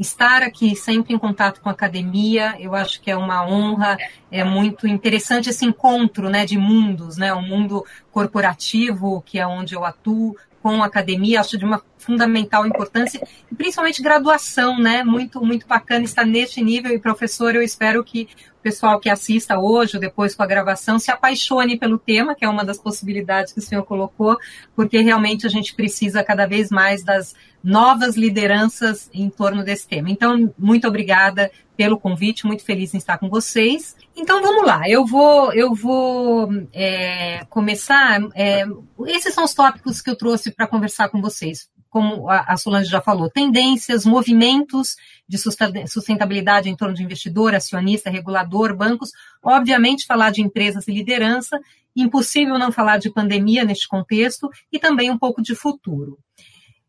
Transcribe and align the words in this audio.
estar 0.00 0.42
aqui 0.42 0.74
sempre 0.74 1.14
em 1.14 1.18
contato 1.18 1.60
com 1.60 1.68
a 1.68 1.72
academia. 1.72 2.56
Eu 2.58 2.74
acho 2.74 3.00
que 3.00 3.10
é 3.10 3.16
uma 3.16 3.46
honra, 3.46 3.98
é 4.30 4.42
muito 4.42 4.88
interessante 4.88 5.50
esse 5.50 5.64
encontro 5.64 6.30
né, 6.30 6.46
de 6.46 6.56
mundos, 6.56 7.16
né, 7.16 7.32
o 7.34 7.42
mundo 7.42 7.84
corporativo, 8.10 9.22
que 9.26 9.38
é 9.38 9.46
onde 9.46 9.74
eu 9.74 9.84
atuo, 9.84 10.36
com 10.62 10.82
a 10.82 10.86
academia, 10.86 11.40
acho 11.40 11.56
de 11.56 11.64
uma 11.64 11.82
fundamental 12.00 12.66
importância, 12.66 13.20
e 13.50 13.54
principalmente 13.54 14.02
graduação, 14.02 14.78
né? 14.78 15.04
Muito, 15.04 15.44
muito 15.44 15.66
bacana 15.66 16.04
estar 16.04 16.24
neste 16.24 16.62
nível, 16.62 16.92
e 16.92 16.98
professor, 16.98 17.54
eu 17.54 17.62
espero 17.62 18.02
que 18.02 18.28
o 18.60 18.62
pessoal 18.62 19.00
que 19.00 19.08
assista 19.08 19.58
hoje 19.58 19.96
ou 19.96 20.00
depois 20.00 20.34
com 20.34 20.42
a 20.42 20.46
gravação 20.46 20.98
se 20.98 21.10
apaixone 21.10 21.78
pelo 21.78 21.98
tema, 21.98 22.34
que 22.34 22.44
é 22.44 22.48
uma 22.48 22.64
das 22.64 22.78
possibilidades 22.78 23.52
que 23.52 23.58
o 23.58 23.62
senhor 23.62 23.84
colocou, 23.84 24.36
porque 24.76 25.00
realmente 25.00 25.46
a 25.46 25.50
gente 25.50 25.74
precisa 25.74 26.22
cada 26.22 26.46
vez 26.46 26.70
mais 26.70 27.02
das 27.02 27.34
novas 27.64 28.16
lideranças 28.16 29.08
em 29.14 29.30
torno 29.30 29.64
desse 29.64 29.86
tema. 29.86 30.10
Então, 30.10 30.52
muito 30.58 30.86
obrigada 30.86 31.50
pelo 31.80 31.98
convite, 31.98 32.46
muito 32.46 32.62
feliz 32.62 32.92
em 32.92 32.98
estar 32.98 33.16
com 33.16 33.30
vocês. 33.30 33.96
Então 34.14 34.42
vamos 34.42 34.66
lá, 34.66 34.82
eu 34.86 35.06
vou, 35.06 35.50
eu 35.54 35.74
vou 35.74 36.50
é, 36.74 37.46
começar. 37.48 38.20
É, 38.34 38.66
esses 39.06 39.32
são 39.32 39.44
os 39.44 39.54
tópicos 39.54 40.02
que 40.02 40.10
eu 40.10 40.16
trouxe 40.16 40.50
para 40.50 40.66
conversar 40.66 41.08
com 41.08 41.22
vocês. 41.22 41.70
Como 41.90 42.30
a, 42.30 42.56
Solange 42.56 42.88
já 42.88 43.02
falou, 43.02 43.28
tendências, 43.28 44.06
movimentos 44.06 44.96
de 45.28 45.36
sustentabilidade 45.36 46.70
em 46.70 46.76
torno 46.76 46.94
de 46.94 47.02
investidor, 47.02 47.54
acionista, 47.54 48.08
regulador, 48.08 48.74
bancos. 48.74 49.10
Obviamente, 49.42 50.06
falar 50.06 50.30
de 50.30 50.40
empresas 50.40 50.88
e 50.88 50.92
liderança. 50.92 51.58
Impossível 51.94 52.58
não 52.58 52.70
falar 52.70 52.98
de 52.98 53.12
pandemia 53.12 53.64
neste 53.64 53.88
contexto 53.88 54.48
e 54.72 54.78
também 54.78 55.10
um 55.10 55.18
pouco 55.18 55.42
de 55.42 55.54
futuro. 55.54 56.16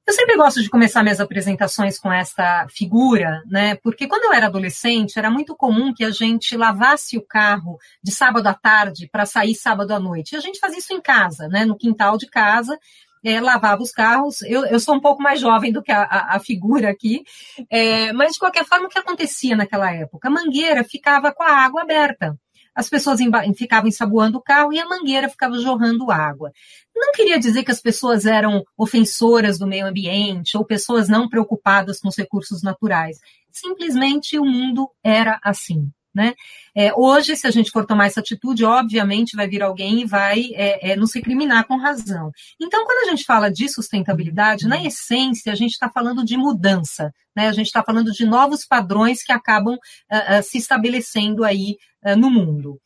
Eu 0.05 0.13
sempre 0.13 0.35
gosto 0.35 0.61
de 0.61 0.69
começar 0.69 1.03
minhas 1.03 1.19
apresentações 1.19 1.97
com 1.97 2.11
essa 2.11 2.65
figura, 2.69 3.43
né? 3.45 3.75
Porque 3.75 4.07
quando 4.07 4.25
eu 4.25 4.33
era 4.33 4.47
adolescente, 4.47 5.17
era 5.17 5.29
muito 5.29 5.55
comum 5.55 5.93
que 5.93 6.03
a 6.03 6.11
gente 6.11 6.57
lavasse 6.57 7.17
o 7.17 7.25
carro 7.25 7.77
de 8.03 8.11
sábado 8.11 8.47
à 8.47 8.53
tarde 8.53 9.07
para 9.11 9.25
sair 9.25 9.55
sábado 9.55 9.91
à 9.91 9.99
noite. 9.99 10.33
E 10.33 10.35
a 10.35 10.41
gente 10.41 10.59
fazia 10.59 10.79
isso 10.79 10.93
em 10.93 10.99
casa, 10.99 11.47
né? 11.47 11.65
No 11.65 11.77
quintal 11.77 12.17
de 12.17 12.27
casa. 12.27 12.77
É, 13.23 13.39
lavava 13.39 13.81
os 13.81 13.91
carros. 13.91 14.41
Eu, 14.41 14.65
eu 14.65 14.79
sou 14.79 14.95
um 14.95 14.99
pouco 14.99 15.21
mais 15.21 15.39
jovem 15.39 15.71
do 15.71 15.81
que 15.81 15.91
a, 15.91 16.03
a, 16.03 16.35
a 16.35 16.39
figura 16.39 16.89
aqui, 16.89 17.23
é, 17.69 18.11
mas 18.13 18.33
de 18.33 18.39
qualquer 18.39 18.65
forma, 18.65 18.87
o 18.87 18.89
que 18.89 18.99
acontecia 18.99 19.55
naquela 19.55 19.93
época? 19.93 20.27
A 20.27 20.31
mangueira 20.31 20.83
ficava 20.83 21.31
com 21.31 21.43
a 21.43 21.51
água 21.51 21.81
aberta 21.81 22.37
as 22.73 22.89
pessoas 22.89 23.19
ficavam 23.55 23.89
ensaboando 23.89 24.37
o 24.37 24.41
carro 24.41 24.73
e 24.73 24.79
a 24.79 24.87
mangueira 24.87 25.29
ficava 25.29 25.57
jorrando 25.59 26.09
água. 26.09 26.51
Não 26.95 27.11
queria 27.11 27.39
dizer 27.39 27.63
que 27.63 27.71
as 27.71 27.81
pessoas 27.81 28.25
eram 28.25 28.63
ofensoras 28.77 29.59
do 29.59 29.67
meio 29.67 29.85
ambiente 29.85 30.57
ou 30.57 30.65
pessoas 30.65 31.09
não 31.09 31.27
preocupadas 31.27 31.99
com 31.99 32.07
os 32.07 32.17
recursos 32.17 32.63
naturais. 32.63 33.17
Simplesmente 33.51 34.39
o 34.39 34.45
mundo 34.45 34.89
era 35.03 35.39
assim. 35.43 35.91
Né? 36.13 36.33
É, 36.75 36.93
hoje, 36.93 37.37
se 37.37 37.47
a 37.47 37.51
gente 37.51 37.71
for 37.71 37.85
tomar 37.85 38.07
essa 38.07 38.19
atitude, 38.19 38.65
obviamente 38.65 39.35
vai 39.35 39.47
vir 39.47 39.63
alguém 39.63 40.01
e 40.01 40.05
vai 40.05 40.49
é, 40.53 40.91
é, 40.91 40.95
nos 40.97 41.15
recriminar 41.15 41.65
com 41.65 41.77
razão. 41.77 42.31
Então, 42.59 42.83
quando 42.85 43.07
a 43.07 43.09
gente 43.11 43.23
fala 43.23 43.49
de 43.49 43.69
sustentabilidade, 43.69 44.67
na 44.67 44.83
essência, 44.83 45.51
a 45.53 45.55
gente 45.55 45.71
está 45.71 45.89
falando 45.89 46.25
de 46.25 46.35
mudança, 46.35 47.13
né? 47.35 47.47
a 47.47 47.53
gente 47.53 47.67
está 47.67 47.81
falando 47.81 48.11
de 48.11 48.25
novos 48.25 48.65
padrões 48.65 49.23
que 49.23 49.31
acabam 49.31 49.75
uh, 49.75 49.77
uh, 49.77 50.43
se 50.43 50.57
estabelecendo 50.57 51.45
aí 51.45 51.77
uh, 52.05 52.15
no 52.17 52.29
mundo. 52.29 52.77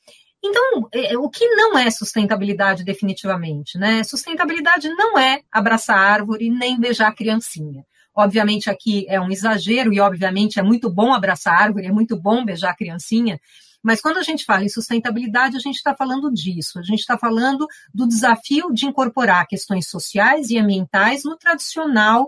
Então, 0.44 0.88
é, 0.94 1.14
é, 1.14 1.18
o 1.18 1.30
que 1.30 1.48
não 1.56 1.78
é 1.78 1.90
sustentabilidade 1.90 2.84
definitivamente? 2.84 3.78
Né? 3.78 4.04
Sustentabilidade 4.04 4.88
não 4.90 5.18
é 5.18 5.42
abraçar 5.52 5.98
árvore 5.98 6.50
nem 6.50 6.80
beijar 6.80 7.14
criancinha. 7.16 7.84
Obviamente 8.16 8.70
aqui 8.70 9.06
é 9.10 9.20
um 9.20 9.30
exagero 9.30 9.94
e 9.94 10.00
obviamente 10.00 10.60
é 10.60 10.64
muito 10.64 10.90
bom 10.90 11.14
abraçar 11.14 11.62
árvore, 11.62 11.88
é 11.88 11.92
muito 11.92 12.16
bom 12.16 12.46
beijar 12.46 12.72
a 12.72 12.76
criancinha, 12.76 13.40
mas 13.86 14.02
quando 14.02 14.18
a 14.18 14.24
gente 14.24 14.46
fala 14.46 14.64
em 14.64 14.68
sustentabilidade, 14.68 15.56
a 15.56 15.60
gente 15.60 15.76
está 15.76 15.96
falando 15.96 16.34
disso. 16.34 16.80
A 16.80 16.82
gente 16.82 17.02
está 17.02 17.20
falando 17.20 17.68
do 17.94 18.08
desafio 18.08 18.74
de 18.74 18.88
incorporar 18.88 19.46
questões 19.46 19.88
sociais 19.88 20.50
e 20.50 20.58
ambientais 20.58 21.24
no 21.24 21.38
tradicional, 21.38 22.28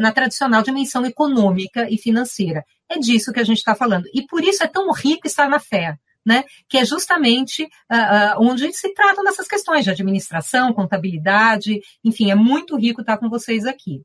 na 0.00 0.12
tradicional 0.12 0.62
dimensão 0.62 1.04
econômica 1.04 1.90
e 1.90 1.98
financeira. 1.98 2.64
É 2.88 3.00
disso 3.00 3.32
que 3.32 3.40
a 3.40 3.44
gente 3.44 3.58
está 3.58 3.74
falando. 3.74 4.04
E 4.14 4.24
por 4.28 4.44
isso 4.44 4.62
é 4.62 4.68
tão 4.68 4.92
rico 4.92 5.26
estar 5.26 5.48
na 5.48 5.58
fé. 5.58 5.98
Né, 6.24 6.42
que 6.68 6.76
é 6.76 6.84
justamente 6.84 7.62
uh, 7.62 8.36
uh, 8.36 8.50
onde 8.50 8.72
se 8.72 8.92
tratam 8.94 9.22
dessas 9.22 9.46
questões 9.46 9.84
de 9.84 9.90
administração, 9.90 10.72
contabilidade, 10.72 11.80
enfim, 12.02 12.32
é 12.32 12.34
muito 12.34 12.76
rico 12.76 13.00
estar 13.00 13.16
com 13.16 13.28
vocês 13.28 13.64
aqui. 13.64 14.02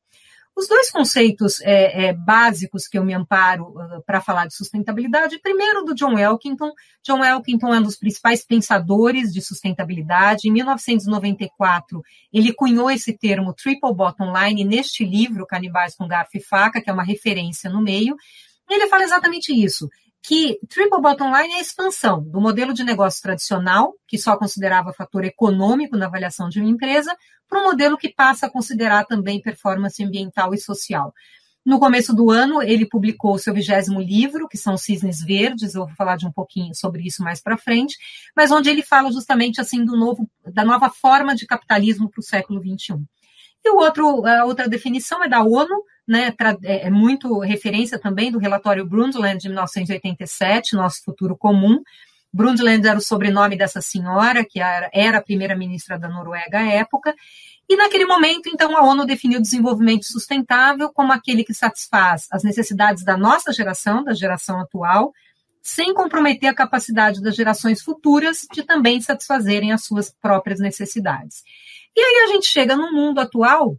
Os 0.56 0.68
dois 0.68 0.92
conceitos 0.92 1.62
é, 1.62 2.08
é, 2.08 2.14
básicos 2.14 2.88
que 2.88 2.98
eu 2.98 3.06
me 3.06 3.14
amparo 3.14 3.70
uh, 3.70 4.04
para 4.06 4.20
falar 4.20 4.48
de 4.48 4.56
sustentabilidade, 4.56 5.40
primeiro 5.40 5.84
do 5.84 5.96
John 5.96 6.18
Elkington. 6.20 6.72
John 7.04 7.24
Elkington 7.24 7.74
é 7.74 7.80
um 7.80 7.84
dos 7.84 7.98
principais 7.98 8.46
pensadores 8.46 9.32
de 9.34 9.42
sustentabilidade. 9.42 10.50
Em 10.50 10.52
1994, 10.52 12.02
ele 12.34 12.54
cunhou 12.54 12.92
esse 12.92 13.18
termo 13.18 13.54
triple 13.54 13.94
bottom 13.96 14.34
line 14.38 14.66
neste 14.66 15.06
livro, 15.06 15.48
Canibais 15.48 15.96
com 15.96 16.08
Garfo 16.08 16.38
e 16.38 16.44
Faca, 16.44 16.82
que 16.82 16.90
é 16.90 16.94
uma 16.94 17.04
referência 17.04 17.70
no 17.70 17.82
meio. 17.82 18.16
Ele 18.70 18.88
fala 18.88 19.04
exatamente 19.04 19.54
isso 19.54 19.90
que 20.24 20.60
triple 20.70 21.02
bottom 21.02 21.36
line 21.36 21.54
é 21.54 21.58
a 21.58 21.62
expansão 21.62 22.22
do 22.22 22.40
modelo 22.40 22.74
de 22.74 22.84
negócio 22.84 23.22
tradicional, 23.22 23.94
que 24.08 24.18
só 24.18 24.38
considerava 24.38 24.94
fator 24.94 25.26
econômico 25.26 25.98
na 25.98 26.06
avaliação 26.06 26.48
de 26.48 26.60
uma 26.60 26.70
empresa, 26.70 27.16
para 27.50 27.60
um 27.60 27.64
modelo 27.64 27.98
que 27.98 28.14
passa 28.14 28.46
a 28.46 28.50
considerar 28.50 29.06
também 29.06 29.42
performance 29.42 30.02
ambiental 30.04 30.54
e 30.54 30.60
social. 30.60 31.14
No 31.64 31.80
começo 31.80 32.16
do 32.16 32.32
ano, 32.32 32.62
ele 32.62 32.88
publicou 32.88 33.38
seu 33.38 33.54
vigésimo 33.54 34.02
livro, 34.02 34.48
que 34.48 34.58
são 34.58 34.78
Cisnes 34.78 35.22
Verdes, 35.22 35.76
eu 35.76 35.86
vou 35.86 35.96
falar 35.96 36.16
de 36.18 36.26
um 36.26 36.32
pouquinho 36.32 36.74
sobre 36.74 37.04
isso 37.06 37.24
mais 37.24 37.42
para 37.42 37.58
frente, 37.58 37.98
mas 38.36 38.52
onde 38.52 38.70
ele 38.70 38.82
fala 38.82 39.12
justamente 39.12 39.62
assim 39.62 39.84
do 39.86 39.96
novo, 39.96 40.28
da 40.44 40.66
nova 40.66 40.90
forma 40.90 41.36
de 41.36 41.46
capitalismo 41.46 42.10
para 42.10 42.20
o 42.20 42.24
século 42.24 42.60
XXI. 42.62 42.96
E 43.64 43.70
o 43.70 43.76
outro, 43.76 44.26
a 44.26 44.44
outra 44.46 44.68
definição 44.68 45.24
é 45.24 45.30
da 45.30 45.44
ONU, 45.44 45.84
né, 46.12 46.36
é, 46.64 46.88
é 46.88 46.90
muito 46.90 47.40
referência 47.40 47.98
também 47.98 48.30
do 48.30 48.38
relatório 48.38 48.86
Brundtland 48.86 49.40
de 49.40 49.48
1987, 49.48 50.76
Nosso 50.76 51.02
Futuro 51.06 51.38
Comum. 51.38 51.82
Brundtland 52.34 52.86
era 52.86 52.98
o 52.98 53.02
sobrenome 53.02 53.58
dessa 53.58 53.82
senhora, 53.82 54.44
que 54.44 54.60
era, 54.60 55.18
a 55.18 55.22
primeira-ministra 55.22 55.98
da 55.98 56.10
Noruega 56.10 56.60
à 56.60 56.68
época, 56.68 57.16
e 57.70 57.78
naquele 57.78 58.06
momento, 58.06 58.50
então, 58.50 58.76
a 58.76 58.84
ONU 58.84 59.06
definiu 59.06 59.40
o 59.40 59.42
desenvolvimento 59.42 60.04
sustentável 60.06 60.90
como 60.90 61.14
aquele 61.14 61.46
que 61.46 61.54
satisfaz 61.54 62.28
as 62.30 62.44
necessidades 62.44 63.06
da 63.06 63.16
nossa 63.16 63.54
geração, 63.54 64.04
da 64.04 64.14
geração 64.14 64.60
atual, 64.60 65.14
sem 65.62 65.94
comprometer 65.94 66.50
a 66.50 66.54
capacidade 66.54 67.22
das 67.22 67.36
gerações 67.36 67.82
futuras 67.82 68.46
de 68.52 68.64
também 68.64 69.00
satisfazerem 69.00 69.72
as 69.72 69.86
suas 69.86 70.14
próprias 70.22 70.60
necessidades. 70.60 71.44
E 71.96 72.02
aí 72.02 72.26
a 72.26 72.34
gente 72.34 72.48
chega 72.48 72.76
no 72.76 72.92
mundo 72.92 73.20
atual 73.22 73.78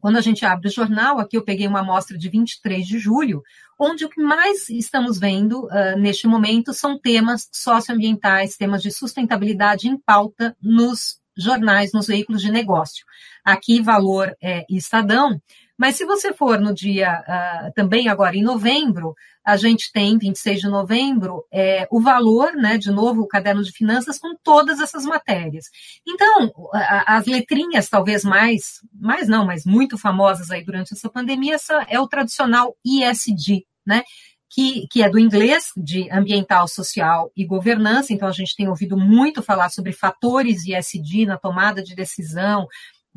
quando 0.00 0.16
a 0.16 0.20
gente 0.20 0.44
abre 0.44 0.68
o 0.68 0.72
jornal, 0.72 1.18
aqui 1.18 1.36
eu 1.36 1.44
peguei 1.44 1.66
uma 1.66 1.80
amostra 1.80 2.16
de 2.16 2.28
23 2.28 2.86
de 2.86 2.98
julho, 2.98 3.42
onde 3.78 4.04
o 4.04 4.08
que 4.08 4.20
mais 4.20 4.68
estamos 4.68 5.18
vendo 5.18 5.66
uh, 5.66 5.98
neste 5.98 6.26
momento 6.26 6.72
são 6.72 6.98
temas 6.98 7.48
socioambientais, 7.52 8.56
temas 8.56 8.82
de 8.82 8.90
sustentabilidade 8.90 9.88
em 9.88 9.96
pauta 9.96 10.56
nos 10.60 11.20
jornais, 11.36 11.92
nos 11.92 12.06
veículos 12.06 12.42
de 12.42 12.50
negócio. 12.50 13.04
Aqui, 13.44 13.80
Valor 13.80 14.36
é, 14.42 14.64
Estadão, 14.68 15.40
mas 15.78 15.94
se 15.94 16.04
você 16.04 16.34
for 16.34 16.58
no 16.58 16.74
dia, 16.74 17.22
uh, 17.22 17.72
também 17.72 18.08
agora 18.08 18.36
em 18.36 18.42
novembro, 18.42 19.14
a 19.46 19.56
gente 19.56 19.92
tem, 19.92 20.18
26 20.18 20.60
de 20.60 20.68
novembro, 20.68 21.44
é, 21.52 21.86
o 21.90 22.00
valor, 22.00 22.52
né, 22.52 22.76
de 22.76 22.90
novo, 22.90 23.22
o 23.22 23.28
caderno 23.28 23.62
de 23.62 23.70
finanças 23.70 24.18
com 24.18 24.34
todas 24.42 24.80
essas 24.80 25.04
matérias. 25.04 25.66
Então, 26.06 26.52
a, 26.74 27.16
as 27.16 27.26
letrinhas 27.26 27.88
talvez 27.88 28.24
mais, 28.24 28.80
mais 28.92 29.28
não, 29.28 29.46
mas 29.46 29.64
muito 29.64 29.96
famosas 29.96 30.50
aí 30.50 30.64
durante 30.64 30.92
essa 30.92 31.08
pandemia, 31.08 31.54
essa 31.54 31.86
é 31.88 31.98
o 32.00 32.08
tradicional 32.08 32.76
ISD, 32.84 33.64
né? 33.86 34.02
Que, 34.50 34.86
que, 34.90 35.02
é 35.02 35.10
do 35.10 35.18
inglês, 35.18 35.66
de 35.76 36.10
ambiental, 36.10 36.66
social 36.66 37.30
e 37.36 37.46
governança. 37.46 38.12
Então, 38.12 38.26
a 38.26 38.32
gente 38.32 38.56
tem 38.56 38.66
ouvido 38.66 38.96
muito 38.96 39.42
falar 39.42 39.68
sobre 39.68 39.92
fatores 39.92 40.66
ISD 40.66 41.26
na 41.26 41.38
tomada 41.38 41.82
de 41.82 41.94
decisão, 41.94 42.66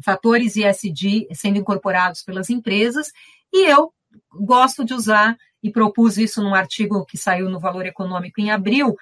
fatores 0.04 0.56
ISD 0.56 1.28
sendo 1.34 1.58
incorporados 1.58 2.24
pelas 2.24 2.50
empresas, 2.50 3.12
e 3.54 3.70
eu 3.70 3.94
gosto 4.34 4.84
de 4.84 4.94
usar 4.94 5.38
e 5.64 5.72
propus 5.72 6.18
isso 6.18 6.42
num 6.42 6.56
artigo 6.56 7.06
que 7.06 7.18
saiu 7.18 7.50
no 7.50 7.60
Valor 7.60 7.86
Econômico 7.86 8.42
em 8.42 8.52
abril, 8.52 8.96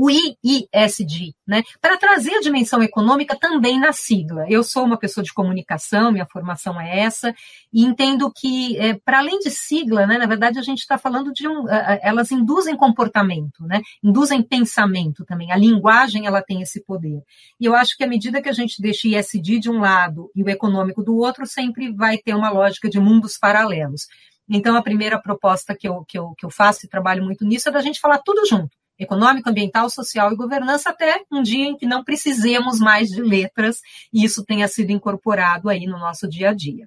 o 0.00 0.08
IISD, 0.08 1.34
né, 1.46 1.62
para 1.78 1.98
trazer 1.98 2.32
a 2.36 2.40
dimensão 2.40 2.82
econômica 2.82 3.36
também 3.38 3.78
na 3.78 3.92
sigla. 3.92 4.46
Eu 4.48 4.64
sou 4.64 4.82
uma 4.82 4.96
pessoa 4.96 5.22
de 5.22 5.30
comunicação, 5.30 6.10
minha 6.10 6.24
formação 6.24 6.80
é 6.80 7.00
essa, 7.00 7.34
e 7.70 7.84
entendo 7.84 8.32
que, 8.34 8.78
é, 8.78 8.94
para 8.94 9.18
além 9.18 9.38
de 9.40 9.50
sigla, 9.50 10.06
né, 10.06 10.16
na 10.16 10.24
verdade 10.24 10.58
a 10.58 10.62
gente 10.62 10.78
está 10.78 10.96
falando 10.96 11.34
de 11.34 11.46
um, 11.46 11.66
elas 11.68 12.32
induzem 12.32 12.78
comportamento, 12.78 13.62
né, 13.66 13.82
induzem 14.02 14.42
pensamento 14.42 15.22
também. 15.26 15.52
A 15.52 15.56
linguagem 15.56 16.26
ela 16.26 16.40
tem 16.40 16.62
esse 16.62 16.82
poder. 16.82 17.20
E 17.60 17.66
eu 17.66 17.74
acho 17.74 17.94
que 17.94 18.02
à 18.02 18.06
medida 18.06 18.40
que 18.40 18.48
a 18.48 18.54
gente 18.54 18.80
deixa 18.80 19.06
o 19.06 19.10
ISD 19.10 19.58
de 19.58 19.68
um 19.68 19.80
lado 19.80 20.30
e 20.34 20.42
o 20.42 20.48
econômico 20.48 21.02
do 21.02 21.14
outro, 21.14 21.46
sempre 21.46 21.92
vai 21.92 22.16
ter 22.16 22.34
uma 22.34 22.48
lógica 22.48 22.88
de 22.88 22.98
mundos 22.98 23.36
paralelos. 23.36 24.06
Então, 24.48 24.74
a 24.76 24.82
primeira 24.82 25.20
proposta 25.20 25.76
que 25.76 25.86
eu, 25.86 26.04
que 26.08 26.18
eu, 26.18 26.34
que 26.38 26.46
eu 26.46 26.50
faço 26.50 26.86
e 26.86 26.88
trabalho 26.88 27.22
muito 27.22 27.44
nisso 27.44 27.68
é 27.68 27.72
da 27.72 27.82
gente 27.82 28.00
falar 28.00 28.18
tudo 28.24 28.46
junto 28.46 28.79
econômico, 29.00 29.48
ambiental, 29.48 29.88
social 29.88 30.30
e 30.30 30.36
governança, 30.36 30.90
até 30.90 31.22
um 31.32 31.42
dia 31.42 31.64
em 31.64 31.76
que 31.76 31.86
não 31.86 32.04
precisemos 32.04 32.78
mais 32.78 33.08
de 33.08 33.22
letras 33.22 33.80
e 34.12 34.22
isso 34.22 34.44
tenha 34.44 34.68
sido 34.68 34.90
incorporado 34.90 35.70
aí 35.70 35.86
no 35.86 35.98
nosso 35.98 36.28
dia 36.28 36.50
a 36.50 36.54
dia. 36.54 36.86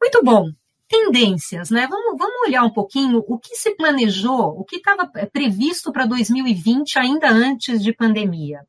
Muito 0.00 0.20
bom. 0.24 0.50
Tendências, 0.88 1.70
né? 1.70 1.86
Vamos, 1.86 2.18
vamos 2.18 2.46
olhar 2.46 2.64
um 2.64 2.72
pouquinho 2.72 3.24
o 3.26 3.38
que 3.38 3.54
se 3.54 3.74
planejou, 3.76 4.58
o 4.58 4.64
que 4.64 4.76
estava 4.76 5.10
previsto 5.32 5.90
para 5.90 6.04
2020 6.04 6.98
ainda 6.98 7.30
antes 7.30 7.82
de 7.82 7.94
pandemia. 7.94 8.60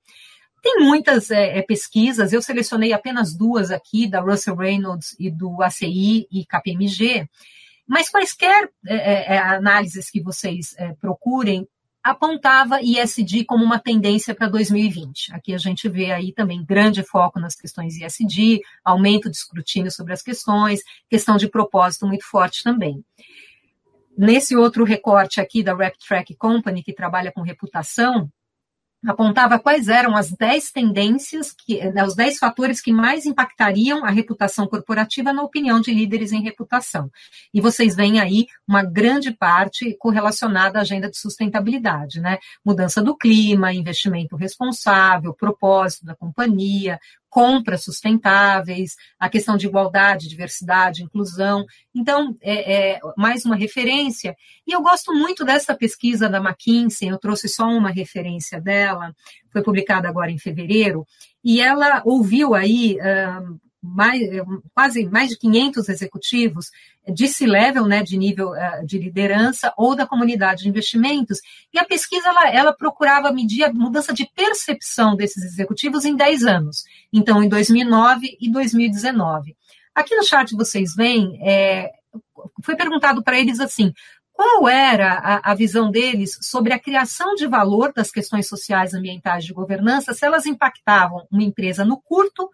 Tem 0.62 0.78
muitas 0.80 1.30
é, 1.30 1.62
pesquisas, 1.64 2.32
eu 2.32 2.42
selecionei 2.42 2.94
apenas 2.94 3.36
duas 3.36 3.72
aqui, 3.72 4.08
da 4.08 4.22
Russell 4.22 4.56
Reynolds 4.56 5.14
e 5.20 5.30
do 5.30 5.62
ACI 5.62 6.26
e 6.32 6.46
KPMG, 6.46 7.28
mas 7.86 8.10
quaisquer 8.10 8.70
é, 8.88 9.36
é, 9.36 9.38
análises 9.40 10.10
que 10.10 10.22
vocês 10.22 10.74
procurem, 11.02 11.68
apontava 12.04 12.82
ISD 12.82 13.46
como 13.46 13.64
uma 13.64 13.80
tendência 13.80 14.36
para 14.36 14.50
2020. 14.50 15.34
Aqui 15.34 15.54
a 15.54 15.58
gente 15.58 15.88
vê 15.88 16.12
aí 16.12 16.34
também 16.34 16.64
grande 16.64 17.02
foco 17.02 17.40
nas 17.40 17.56
questões 17.56 17.96
ISD, 17.96 18.60
aumento 18.84 19.30
de 19.30 19.38
escrutínio 19.38 19.90
sobre 19.90 20.12
as 20.12 20.22
questões, 20.22 20.82
questão 21.10 21.38
de 21.38 21.48
propósito 21.48 22.06
muito 22.06 22.26
forte 22.26 22.62
também. 22.62 23.04
Nesse 24.18 24.56
outro 24.56 24.84
recorte 24.84 25.40
aqui 25.40 25.64
da 25.64 25.76
RepTrack 25.76 26.36
Company, 26.36 26.84
que 26.84 26.94
trabalha 26.94 27.32
com 27.32 27.42
reputação, 27.42 28.30
apontava 29.06 29.60
quais 29.60 29.88
eram 29.88 30.16
as 30.16 30.32
10 30.32 30.72
tendências, 30.72 31.52
que, 31.52 31.84
né, 31.92 32.04
os 32.04 32.16
10 32.16 32.38
fatores 32.38 32.82
que 32.82 32.92
mais 32.92 33.26
impactariam 33.26 34.06
a 34.06 34.10
reputação 34.10 34.68
corporativa 34.68 35.34
na 35.34 35.44
opinião 35.44 35.82
de 35.82 35.94
líderes 35.94 36.32
em 36.32 36.42
reputação. 36.42 37.12
E 37.54 37.60
vocês 37.60 37.96
veem 37.96 38.20
aí 38.20 38.48
uma 38.68 38.84
grande 38.84 39.32
parte 39.32 39.96
correlacionada 40.00 40.80
à 40.80 40.82
agenda 40.82 41.10
de 41.10 41.18
sustentabilidade, 41.18 42.20
né? 42.20 42.38
Mudança 42.66 43.02
do 43.02 43.16
clima, 43.16 43.74
investimento 43.74 44.36
responsável, 44.36 45.34
propósito 45.34 46.06
da 46.06 46.16
companhia, 46.16 47.00
compras 47.34 47.84
sustentáveis, 47.84 48.92
a 49.20 49.28
questão 49.28 49.58
de 49.58 49.66
igualdade, 49.66 50.30
diversidade, 50.30 51.02
inclusão. 51.02 51.66
Então, 51.94 52.38
é, 52.40 52.92
é, 52.92 53.00
mais 53.18 53.44
uma 53.44 53.56
referência. 53.56 54.36
E 54.68 54.72
eu 54.72 54.84
gosto 54.84 55.12
muito 55.12 55.44
dessa 55.44 55.76
pesquisa 55.76 56.30
da 56.30 56.38
McKinsey, 56.38 57.10
eu 57.10 57.18
trouxe 57.18 57.50
só 57.50 57.66
uma 57.66 57.90
referência 57.90 58.62
dela, 58.62 59.16
foi 59.52 59.64
publicada 59.64 60.08
agora 60.08 60.30
em 60.30 60.38
fevereiro, 60.38 61.08
e 61.44 61.60
ela 61.60 62.04
ouviu 62.06 62.54
aí 62.54 63.00
mais, 63.84 64.22
quase 64.74 65.06
mais 65.06 65.30
de 65.30 65.38
500 65.38 65.90
executivos 65.90 66.72
de 67.08 67.28
C-level, 67.28 67.86
né, 67.86 68.02
de 68.02 68.18
nível 68.18 68.52
uh, 68.52 68.86
de 68.86 68.98
liderança, 68.98 69.74
ou 69.78 69.94
da 69.94 70.08
comunidade 70.08 70.64
de 70.64 70.70
investimentos, 70.70 71.40
e 71.74 71.78
a 71.78 71.84
pesquisa 71.84 72.30
ela, 72.30 72.50
ela, 72.50 72.74
procurava 72.74 73.34
medir 73.34 73.66
a 73.66 73.74
mudança 73.74 74.14
de 74.14 74.26
percepção 74.34 75.16
desses 75.16 75.44
executivos 75.44 76.06
em 76.06 76.16
10 76.16 76.46
anos, 76.46 76.86
então 77.12 77.44
em 77.44 77.50
2009 77.50 78.38
e 78.40 78.50
2019. 78.50 79.56
Aqui 79.94 80.16
no 80.16 80.24
chat 80.24 80.56
vocês 80.56 80.96
veem, 80.96 81.38
é, 81.44 81.92
foi 82.64 82.78
perguntado 82.78 83.22
para 83.22 83.38
eles 83.38 83.60
assim, 83.60 83.94
qual 84.32 84.68
era 84.68 85.14
a, 85.14 85.52
a, 85.52 85.56
visão 85.56 85.92
deles 85.92 86.38
sobre 86.42 86.74
a 86.74 86.80
criação 86.80 87.36
de 87.36 87.46
valor 87.46 87.94
das 87.94 88.10
questões 88.10 88.48
sociais, 88.48 88.94
ambientais 88.94 89.46
de 89.46 89.54
governança, 89.54 90.14
se 90.14 90.26
elas 90.26 90.48
impactavam 90.48 91.28
uma 91.32 91.44
empresa 91.44 91.86
no 91.86 92.02
curto, 92.02 92.50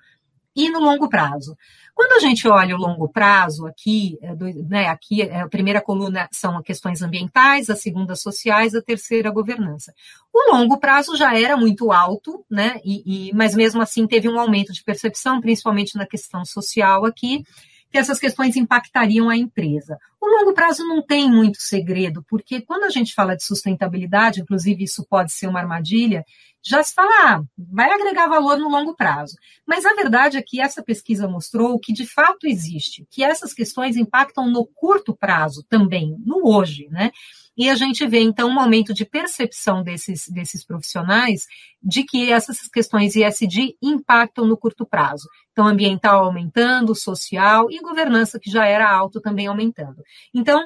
e 0.59 0.69
no 0.69 0.79
longo 0.79 1.07
prazo. 1.07 1.57
Quando 1.95 2.13
a 2.13 2.19
gente 2.19 2.47
olha 2.47 2.75
o 2.75 2.79
longo 2.79 3.09
prazo, 3.09 3.65
aqui, 3.65 4.17
é, 4.21 4.33
né, 4.67 4.88
aqui 4.88 5.21
é, 5.21 5.41
a 5.41 5.50
primeira 5.50 5.81
coluna 5.81 6.27
são 6.31 6.61
questões 6.61 7.01
ambientais, 7.01 7.69
a 7.69 7.75
segunda 7.75 8.15
sociais, 8.15 8.75
a 8.75 8.81
terceira 8.81 9.31
governança. 9.31 9.94
O 10.33 10.53
longo 10.53 10.77
prazo 10.77 11.15
já 11.15 11.38
era 11.38 11.57
muito 11.57 11.91
alto, 11.91 12.45
né, 12.50 12.79
e, 12.83 13.29
e, 13.29 13.33
mas 13.33 13.56
mesmo 13.56 13.81
assim 13.81 14.07
teve 14.07 14.29
um 14.29 14.39
aumento 14.39 14.73
de 14.73 14.83
percepção, 14.83 15.41
principalmente 15.41 15.97
na 15.97 16.06
questão 16.06 16.44
social 16.45 17.06
aqui, 17.06 17.44
que 17.91 17.97
essas 17.97 18.19
questões 18.19 18.56
impactariam 18.56 19.29
a 19.29 19.35
empresa. 19.35 19.97
O 20.21 20.27
longo 20.27 20.54
prazo 20.54 20.83
não 20.86 21.01
tem 21.01 21.31
muito 21.31 21.60
segredo, 21.62 22.24
porque 22.27 22.62
quando 22.62 22.83
a 22.83 22.89
gente 22.89 23.13
fala 23.13 23.36
de 23.36 23.44
sustentabilidade, 23.44 24.42
inclusive 24.42 24.83
isso 24.83 25.06
pode 25.10 25.31
ser 25.31 25.48
uma 25.48 25.60
armadilha, 25.60 26.25
já 26.62 26.83
se 26.83 26.94
fala, 26.94 27.10
ah, 27.24 27.42
vai 27.57 27.89
agregar 27.89 28.27
valor 28.27 28.57
no 28.57 28.69
longo 28.69 28.95
prazo. 28.95 29.36
Mas 29.66 29.86
a 29.86 29.94
verdade 29.94 30.38
é 30.38 30.44
que 30.45 30.60
essa 30.60 30.83
pesquisa 30.83 31.27
mostrou 31.27 31.80
que 31.80 31.94
de 31.94 32.06
fato 32.06 32.45
existe, 32.48 33.07
que 33.10 33.24
essas 33.24 33.54
questões 33.54 33.95
impactam 33.95 34.50
no 34.50 34.66
curto 34.66 35.16
prazo 35.16 35.63
também, 35.69 36.16
no 36.25 36.42
hoje, 36.45 36.88
né? 36.92 37.12
E 37.60 37.69
a 37.69 37.75
gente 37.75 38.07
vê, 38.07 38.21
então, 38.21 38.48
um 38.48 38.60
aumento 38.60 38.94
de 38.94 39.06
percepção 39.06 39.83
desses, 39.83 40.30
desses 40.30 40.66
profissionais 40.66 41.45
de 41.83 42.06
que 42.06 42.31
essas 42.31 42.57
questões 42.69 43.18
ISD 43.18 43.75
impactam 43.81 44.45
no 44.48 44.56
curto 44.56 44.86
prazo. 44.86 45.27
Então, 45.51 45.68
ambiental 45.68 46.24
aumentando, 46.24 46.95
social 46.95 47.69
e 47.69 47.81
governança, 47.81 48.39
que 48.39 48.50
já 48.50 48.66
era 48.66 48.89
alto, 48.89 49.19
também 49.19 49.48
aumentando. 49.48 50.01
Então, 50.33 50.65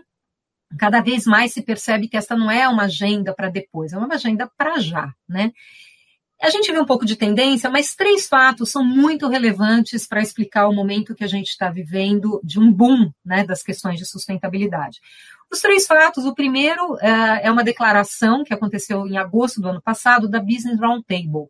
cada 0.78 1.02
vez 1.02 1.26
mais 1.26 1.54
se 1.54 1.62
percebe 1.62 2.08
que 2.08 2.18
essa 2.18 2.36
não 2.36 2.50
é 2.50 2.68
uma 2.68 2.84
agenda 2.84 3.34
para 3.34 3.50
depois, 3.50 3.94
é 3.94 3.98
uma 3.98 4.14
agenda 4.14 4.50
para 4.58 4.80
já, 4.80 5.14
né? 5.28 5.52
A 6.42 6.50
gente 6.50 6.70
vê 6.70 6.78
um 6.78 6.86
pouco 6.86 7.06
de 7.06 7.16
tendência, 7.16 7.70
mas 7.70 7.96
três 7.96 8.28
fatos 8.28 8.70
são 8.70 8.84
muito 8.84 9.30
relevantes 9.30 10.06
para 10.06 10.22
explicar 10.22 10.68
o 10.68 10.74
momento 10.74 11.16
que 11.16 11.24
a 11.24 11.28
gente 11.28 11.48
está 11.48 11.70
vivendo 11.70 12.42
de 12.44 12.60
um 12.60 12.70
boom 12.70 13.10
né, 13.24 13.46
das 13.46 13.64
questões 13.64 13.98
de 13.98 14.06
sustentabilidade. 14.06 15.00
Os 15.50 15.62
três 15.62 15.88
fatos, 15.88 16.26
o 16.26 16.36
primeiro 16.36 16.98
é, 17.00 17.48
é 17.48 17.52
uma 17.52 17.64
declaração 17.64 18.44
que 18.44 18.54
aconteceu 18.54 19.08
em 19.08 19.18
agosto 19.18 19.62
do 19.62 19.70
ano 19.70 19.82
passado 19.82 20.28
da 20.28 20.42
Business 20.42 20.78
Roundtable. 20.78 21.48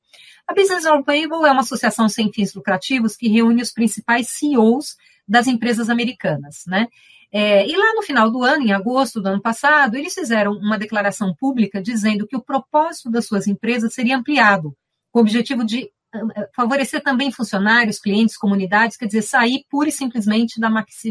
A 0.47 0.53
Business 0.53 0.85
Roundtable 0.85 1.47
é 1.47 1.51
uma 1.51 1.61
associação 1.61 2.07
sem 2.07 2.31
fins 2.31 2.53
lucrativos 2.53 3.15
que 3.15 3.27
reúne 3.27 3.63
os 3.63 3.71
principais 3.71 4.27
CEOs 4.27 4.95
das 5.27 5.47
empresas 5.47 5.89
americanas, 5.89 6.63
né? 6.67 6.87
É, 7.31 7.67
e 7.67 7.75
lá 7.75 7.93
no 7.95 8.03
final 8.03 8.29
do 8.29 8.43
ano, 8.43 8.63
em 8.63 8.73
agosto 8.73 9.19
do 9.19 9.27
ano 9.27 9.41
passado, 9.41 9.95
eles 9.95 10.13
fizeram 10.13 10.51
uma 10.51 10.77
declaração 10.77 11.33
pública 11.33 11.81
dizendo 11.81 12.27
que 12.27 12.35
o 12.35 12.43
propósito 12.43 13.09
das 13.09 13.25
suas 13.25 13.47
empresas 13.47 13.93
seria 13.93 14.15
ampliado 14.15 14.75
com 15.11 15.19
o 15.19 15.21
objetivo 15.21 15.63
de 15.63 15.89
eh, 16.13 16.49
favorecer 16.55 17.01
também 17.01 17.31
funcionários, 17.31 17.99
clientes, 17.99 18.37
comunidades, 18.37 18.97
quer 18.97 19.07
dizer, 19.07 19.23
sair 19.23 19.65
pura 19.67 19.89
e 19.89 19.91
simplesmente 19.91 20.59
da 20.59 20.69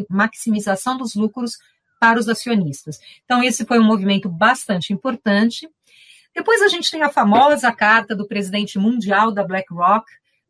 maximização 0.09 0.97
dos 0.97 1.17
lucros 1.17 1.59
para 2.01 2.21
os 2.21 2.29
acionistas. 2.29 2.99
Então, 3.25 3.43
esse 3.43 3.65
foi 3.65 3.81
um 3.81 3.85
movimento 3.85 4.29
bastante 4.29 4.93
importante. 4.93 5.69
Depois 6.35 6.63
a 6.63 6.69
gente 6.69 6.91
tem 6.91 7.03
a 7.03 7.09
famosa 7.09 7.73
carta 7.73 8.15
do 8.15 8.27
presidente 8.27 8.79
mundial 8.79 9.33
da 9.33 9.45
BlackRock, 9.45 10.05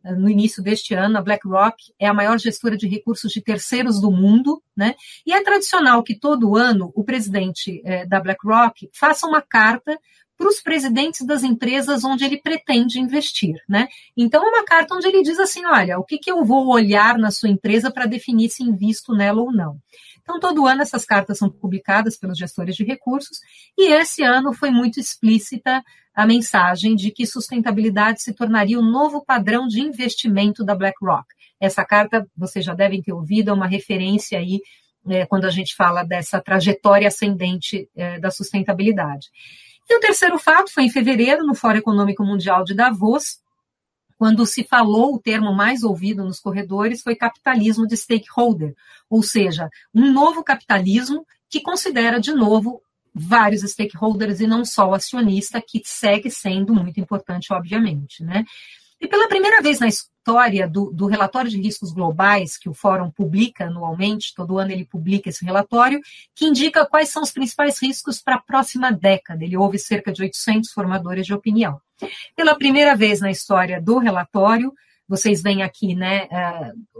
no 0.04 0.28
início 0.28 0.62
deste 0.62 0.94
ano, 0.94 1.18
a 1.18 1.22
BlackRock 1.22 1.92
é 1.98 2.06
a 2.06 2.14
maior 2.14 2.38
gestora 2.38 2.76
de 2.76 2.88
recursos 2.88 3.32
de 3.32 3.40
terceiros 3.40 4.00
do 4.00 4.10
mundo, 4.10 4.62
né? 4.76 4.94
E 5.26 5.32
é 5.32 5.42
tradicional 5.42 6.02
que 6.02 6.18
todo 6.18 6.56
ano 6.56 6.92
o 6.94 7.04
presidente 7.04 7.80
eh, 7.84 8.06
da 8.06 8.20
BlackRock 8.20 8.90
faça 8.92 9.26
uma 9.26 9.40
carta 9.40 9.98
para 10.42 10.48
os 10.48 10.60
presidentes 10.60 11.24
das 11.24 11.44
empresas 11.44 12.04
onde 12.04 12.24
ele 12.24 12.36
pretende 12.36 12.98
investir, 12.98 13.54
né? 13.68 13.86
Então, 14.16 14.44
é 14.44 14.48
uma 14.48 14.64
carta 14.64 14.94
onde 14.94 15.06
ele 15.06 15.22
diz 15.22 15.38
assim: 15.38 15.64
olha, 15.64 15.98
o 15.98 16.04
que, 16.04 16.18
que 16.18 16.30
eu 16.30 16.44
vou 16.44 16.68
olhar 16.68 17.16
na 17.16 17.30
sua 17.30 17.48
empresa 17.48 17.90
para 17.90 18.06
definir 18.06 18.50
se 18.50 18.62
invisto 18.62 19.14
nela 19.14 19.40
ou 19.40 19.52
não. 19.52 19.78
Então, 20.20 20.40
todo 20.40 20.66
ano 20.66 20.82
essas 20.82 21.04
cartas 21.04 21.38
são 21.38 21.48
publicadas 21.48 22.16
pelos 22.16 22.38
gestores 22.38 22.74
de 22.74 22.84
recursos, 22.84 23.38
e 23.76 23.92
esse 23.92 24.22
ano 24.22 24.52
foi 24.52 24.70
muito 24.70 24.98
explícita 24.98 25.82
a 26.14 26.26
mensagem 26.26 26.94
de 26.94 27.10
que 27.10 27.26
sustentabilidade 27.26 28.22
se 28.22 28.32
tornaria 28.34 28.78
o 28.78 28.82
novo 28.82 29.24
padrão 29.24 29.66
de 29.66 29.80
investimento 29.80 30.64
da 30.64 30.74
BlackRock. 30.74 31.26
Essa 31.58 31.84
carta, 31.84 32.26
vocês 32.36 32.64
já 32.64 32.74
devem 32.74 33.02
ter 33.02 33.12
ouvido, 33.12 33.50
é 33.50 33.54
uma 33.54 33.66
referência 33.66 34.38
aí 34.38 34.60
é, 35.08 35.26
quando 35.26 35.46
a 35.46 35.50
gente 35.50 35.74
fala 35.74 36.02
dessa 36.02 36.40
trajetória 36.40 37.08
ascendente 37.08 37.88
é, 37.96 38.18
da 38.18 38.30
sustentabilidade. 38.30 39.28
E 39.88 39.96
o 39.96 40.00
terceiro 40.00 40.38
fato 40.38 40.72
foi 40.72 40.84
em 40.84 40.90
fevereiro, 40.90 41.46
no 41.46 41.54
Fórum 41.54 41.78
Econômico 41.78 42.24
Mundial 42.24 42.64
de 42.64 42.74
Davos, 42.74 43.42
quando 44.22 44.46
se 44.46 44.62
falou 44.62 45.14
o 45.14 45.18
termo 45.18 45.52
mais 45.52 45.82
ouvido 45.82 46.22
nos 46.22 46.38
corredores 46.38 47.02
foi 47.02 47.16
capitalismo 47.16 47.86
de 47.88 47.96
stakeholder, 47.96 48.72
ou 49.10 49.20
seja, 49.20 49.68
um 49.92 50.12
novo 50.12 50.44
capitalismo 50.44 51.26
que 51.50 51.60
considera 51.60 52.20
de 52.20 52.32
novo 52.32 52.80
vários 53.14 53.62
stakeholders 53.62 54.40
e 54.40 54.46
não 54.46 54.64
só 54.64 54.88
o 54.88 54.94
acionista, 54.94 55.62
que 55.66 55.82
segue 55.84 56.30
sendo 56.30 56.74
muito 56.74 56.98
importante, 57.00 57.52
obviamente, 57.52 58.22
né? 58.22 58.44
E 59.00 59.08
pela 59.08 59.28
primeira 59.28 59.60
vez 59.60 59.80
na 59.80 59.88
história 59.88 60.68
do, 60.68 60.92
do, 60.92 61.06
relatório 61.06 61.50
de 61.50 61.60
riscos 61.60 61.92
globais, 61.92 62.56
que 62.56 62.68
o 62.68 62.74
Fórum 62.74 63.10
publica 63.10 63.66
anualmente, 63.66 64.32
todo 64.32 64.58
ano 64.58 64.70
ele 64.70 64.84
publica 64.84 65.28
esse 65.28 65.44
relatório, 65.44 66.00
que 66.36 66.46
indica 66.46 66.86
quais 66.86 67.08
são 67.08 67.22
os 67.22 67.32
principais 67.32 67.82
riscos 67.82 68.22
para 68.22 68.36
a 68.36 68.40
próxima 68.40 68.92
década. 68.92 69.42
Ele 69.42 69.56
houve 69.56 69.76
cerca 69.76 70.12
de 70.12 70.22
800 70.22 70.70
formadores 70.70 71.26
de 71.26 71.34
opinião. 71.34 71.80
Pela 72.36 72.54
primeira 72.54 72.94
vez 72.94 73.20
na 73.20 73.30
história 73.30 73.82
do 73.82 73.98
relatório, 73.98 74.72
vocês 75.12 75.42
veem 75.42 75.62
aqui, 75.62 75.94
né, 75.94 76.26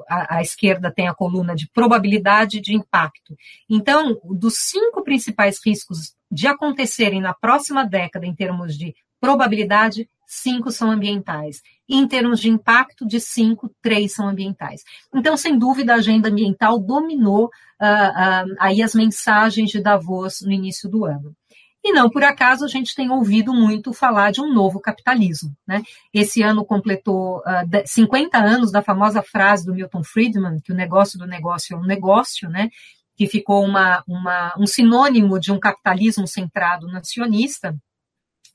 a, 0.07 0.37
a 0.37 0.43
esquerda 0.43 0.93
tem 0.93 1.09
a 1.09 1.15
coluna 1.15 1.55
de 1.55 1.67
probabilidade 1.73 2.61
de 2.61 2.75
impacto. 2.75 3.35
Então, 3.71 4.21
dos 4.25 4.55
cinco 4.59 5.03
principais 5.03 5.59
riscos 5.65 6.15
de 6.31 6.47
acontecerem 6.47 7.23
na 7.23 7.33
próxima 7.33 7.87
década 7.87 8.27
em 8.27 8.35
termos 8.35 8.77
de 8.77 8.95
probabilidade, 9.19 10.07
cinco 10.27 10.71
são 10.71 10.91
ambientais. 10.91 11.63
E 11.89 11.97
em 11.97 12.07
termos 12.07 12.39
de 12.39 12.51
impacto, 12.51 13.07
de 13.07 13.19
cinco, 13.19 13.71
três 13.81 14.13
são 14.13 14.29
ambientais. 14.29 14.83
Então, 15.15 15.37
sem 15.37 15.59
dúvida, 15.59 15.95
a 15.95 15.97
agenda 15.97 16.29
ambiental 16.29 16.79
dominou 16.79 17.47
uh, 17.47 17.49
uh, 17.49 18.55
aí 18.59 18.83
as 18.83 18.95
mensagens 18.95 19.71
de 19.71 19.81
Davos 19.81 20.43
no 20.43 20.53
início 20.53 20.87
do 20.87 21.07
ano. 21.07 21.35
E 21.85 21.93
não 21.93 22.09
por 22.09 22.23
acaso 22.23 22.65
a 22.65 22.69
gente 22.69 22.95
tem 22.95 23.11
ouvido 23.11 23.53
muito 23.53 23.93
falar 23.93 24.31
de 24.31 24.41
um 24.41 24.53
novo 24.53 24.79
capitalismo. 24.79 25.55
Né? 25.67 25.83
Esse 26.15 26.43
ano 26.43 26.65
completou 26.65 27.39
uh, 27.39 27.43
ah, 27.45 27.65
50 27.85 28.39
anos 28.39 28.71
da 28.71 28.83
famosa 28.83 29.23
frase 29.23 29.67
do 29.67 29.75
Milton 29.75 30.05
Friedman, 30.05 30.61
que 30.61 30.73
o 30.73 30.77
negócio 30.77 31.19
do 31.19 31.27
negócio 31.27 31.75
é 31.75 31.77
um 31.79 31.85
negócio, 31.85 32.49
né? 32.49 32.71
que 33.17 33.27
ficou 33.27 33.65
uma, 33.65 34.03
uma, 34.07 34.55
um 34.59 34.67
sinônimo 34.67 35.39
de 35.39 35.53
um 35.53 35.59
capitalismo 35.59 36.27
centrado 36.27 36.87
nacionalista. 36.87 37.77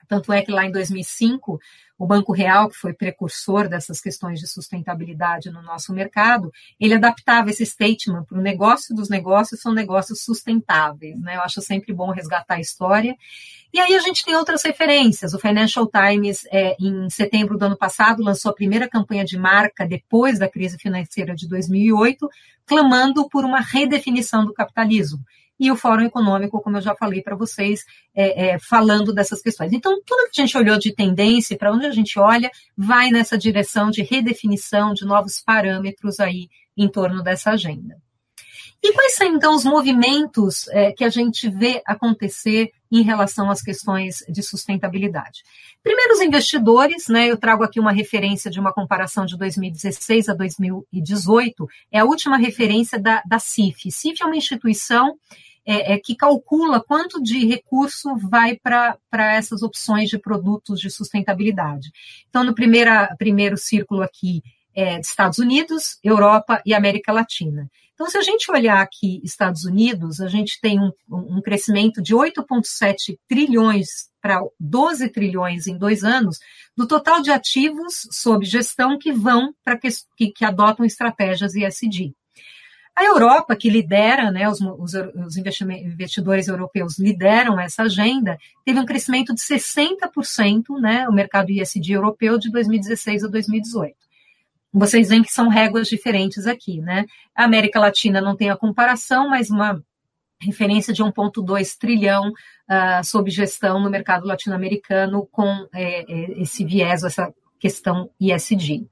Tanto 0.08 0.32
é 0.32 0.42
que 0.42 0.52
lá 0.52 0.66
em 0.66 0.72
2005 0.72 1.60
o 1.98 2.06
Banco 2.06 2.32
Real, 2.32 2.70
que 2.70 2.76
foi 2.76 2.94
precursor 2.94 3.68
dessas 3.68 4.00
questões 4.00 4.40
de 4.40 4.48
sustentabilidade 4.48 5.50
no 5.50 5.64
nosso 5.64 5.92
mercado, 5.92 6.52
ele 6.80 6.94
adaptava 6.94 7.50
esse 7.50 7.66
statement 7.66 8.24
para 8.24 8.38
o 8.38 8.42
negócio 8.42 8.96
dos 8.96 9.10
negócios 9.10 9.60
são 9.60 9.74
negócios 9.74 10.22
sustentáveis. 10.22 11.20
Né? 11.20 11.36
Eu 11.36 11.42
acho 11.42 11.60
sempre 11.60 11.94
bom 11.94 12.12
resgatar 12.12 12.56
a 12.56 12.60
história. 12.60 13.16
E 13.74 13.80
aí 13.80 13.96
a 13.96 14.00
gente 14.00 14.24
tem 14.24 14.36
outras 14.36 14.64
referências. 14.64 15.34
O 15.34 15.40
Financial 15.40 15.88
Times, 15.88 16.46
é, 16.52 16.76
em 16.80 17.10
setembro 17.10 17.58
do 17.58 17.66
ano 17.66 17.78
passado, 17.78 18.24
lançou 18.24 18.52
a 18.52 18.56
primeira 18.56 18.88
campanha 18.88 19.26
de 19.26 19.38
marca 19.38 19.86
depois 19.86 20.38
da 20.38 20.48
crise 20.48 20.78
financeira 20.78 21.36
de 21.36 21.50
2008, 21.50 22.30
clamando 22.66 23.28
por 23.28 23.44
uma 23.44 23.60
redefinição 23.60 24.46
do 24.46 24.54
capitalismo 24.54 25.20
e 25.60 25.72
o 25.72 25.76
Fórum 25.76 26.06
Econômico, 26.06 26.62
como 26.62 26.78
eu 26.78 26.82
já 26.82 26.96
falei 26.96 27.22
para 27.22 27.36
vocês, 27.36 27.84
é, 28.16 28.50
é, 28.50 28.60
falando 28.60 29.14
dessas 29.14 29.42
questões. 29.42 29.74
Então, 29.74 30.00
tudo 30.06 30.30
que 30.32 30.42
a 30.42 30.46
gente 30.46 30.58
olhou 30.58 30.78
de 30.78 30.94
tendência, 30.94 31.58
para 31.58 31.72
onde 31.72 31.86
a 31.86 31.92
gente 31.92 32.20
olha, 32.20 32.52
vai 32.78 33.10
nessa 33.10 33.38
direção 33.38 33.90
de 33.90 34.04
redefinição 34.04 34.94
de 34.94 35.06
novos 35.06 35.42
parâmetros 35.44 36.20
aí 36.20 36.50
em 36.76 36.88
torno 36.88 37.24
dessa 37.24 37.52
agenda. 37.52 37.98
E 38.84 38.94
quais 38.94 39.16
são, 39.16 39.28
então, 39.28 39.56
os 39.56 39.64
movimentos 39.64 40.68
é, 40.70 40.92
que 40.92 41.04
a 41.04 41.10
gente 41.10 41.50
vê 41.50 41.82
acontecer 41.86 42.72
em 42.92 43.02
relação 43.02 43.50
às 43.50 43.62
questões 43.62 44.24
de 44.30 44.44
sustentabilidade? 44.44 45.44
Primeiro, 45.84 46.14
os 46.14 46.22
investidores, 46.22 47.08
né? 47.08 47.28
Eu 47.28 47.38
trago 47.38 47.64
aqui 47.64 47.80
uma 47.80 47.92
referência 47.92 48.52
de 48.52 48.60
uma 48.60 48.72
comparação 48.72 49.26
de 49.26 49.38
2016 49.38 50.30
a 50.30 50.34
2018, 50.34 51.68
é 51.92 52.00
a 52.00 52.06
última 52.06 52.38
referência 52.38 53.00
da, 53.00 53.22
da 53.26 53.40
CIF. 53.40 53.92
CIF 53.92 54.22
é 54.22 54.26
uma 54.26 54.38
instituição 54.38 55.18
é, 55.66 55.94
é, 55.94 56.00
que 56.00 56.16
calcula 56.16 56.82
quanto 56.82 57.22
de 57.22 57.46
recurso 57.46 58.16
vai 58.16 58.56
para 58.56 58.98
essas 59.36 59.62
opções 59.62 60.10
de 60.10 60.18
produtos 60.18 60.80
de 60.80 60.90
sustentabilidade. 60.90 61.92
Então, 62.30 62.44
no 62.44 62.56
primeira, 62.56 63.14
primeiro 63.18 63.58
círculo 63.58 64.02
aqui, 64.02 64.42
é 64.74 65.00
Estados 65.00 65.40
Unidos, 65.40 66.00
Europa 66.02 66.62
e 66.66 66.74
América 66.74 67.12
Latina. 67.12 67.70
Então, 67.98 68.08
se 68.08 68.16
a 68.16 68.22
gente 68.22 68.52
olhar 68.52 68.80
aqui 68.80 69.20
Estados 69.24 69.66
Unidos, 69.66 70.22
a 70.22 70.28
gente 70.28 70.62
tem 70.62 70.80
um, 70.80 70.92
um 71.10 71.42
crescimento 71.42 72.00
de 72.00 72.14
8,7 72.14 73.18
trilhões 73.28 73.88
para 74.22 74.40
12 74.60 75.10
trilhões 75.10 75.66
em 75.66 75.80
dois 75.80 76.04
anos, 76.04 76.38
do 76.76 76.88
total 76.88 77.24
de 77.24 77.32
ativos 77.32 78.08
sob 78.12 78.46
gestão 78.46 79.00
que 79.00 79.12
vão 79.12 79.52
para 79.64 79.76
que, 79.76 79.88
que, 80.16 80.32
que 80.32 80.46
adotam 80.46 80.86
estratégias 80.86 81.56
ESG. 81.56 82.14
A 82.96 83.04
Europa, 83.04 83.56
que 83.56 83.68
lidera, 83.68 84.30
né, 84.30 84.48
os, 84.48 84.60
os, 84.62 85.36
investidores 85.36 86.48
europeus 86.48 87.00
lideram 87.00 87.60
essa 87.60 87.84
agenda, 87.84 88.38
teve 88.64 88.80
um 88.80 88.86
crescimento 88.86 89.34
de 89.34 89.42
60%, 89.42 90.80
né, 90.80 91.08
o 91.10 91.12
mercado 91.12 91.50
ISD 91.50 91.94
europeu 91.94 92.38
de 92.38 92.52
2016 92.52 93.24
a 93.24 93.28
2018. 93.28 94.07
Vocês 94.78 95.10
veem 95.10 95.24
que 95.24 95.32
são 95.32 95.48
réguas 95.48 95.88
diferentes 95.88 96.46
aqui, 96.46 96.80
né? 96.80 97.06
A 97.36 97.44
América 97.44 97.80
Latina 97.80 98.22
não 98.22 98.36
tem 98.36 98.50
a 98.50 98.58
comparação, 98.58 99.30
mas 99.30 99.50
uma 99.50 99.82
referência 100.40 100.94
de 100.94 101.04
1,2 101.04 101.78
trilhão 101.80 102.30
uh, 102.30 103.04
sob 103.04 103.30
gestão 103.32 103.80
no 103.80 103.90
mercado 103.90 104.28
latino-americano 104.28 105.28
com 105.32 105.68
é, 105.74 106.02
é, 106.02 106.42
esse 106.42 106.64
viés, 106.64 107.04
essa 107.04 107.34
questão 107.60 108.10
ISD. 108.20 108.88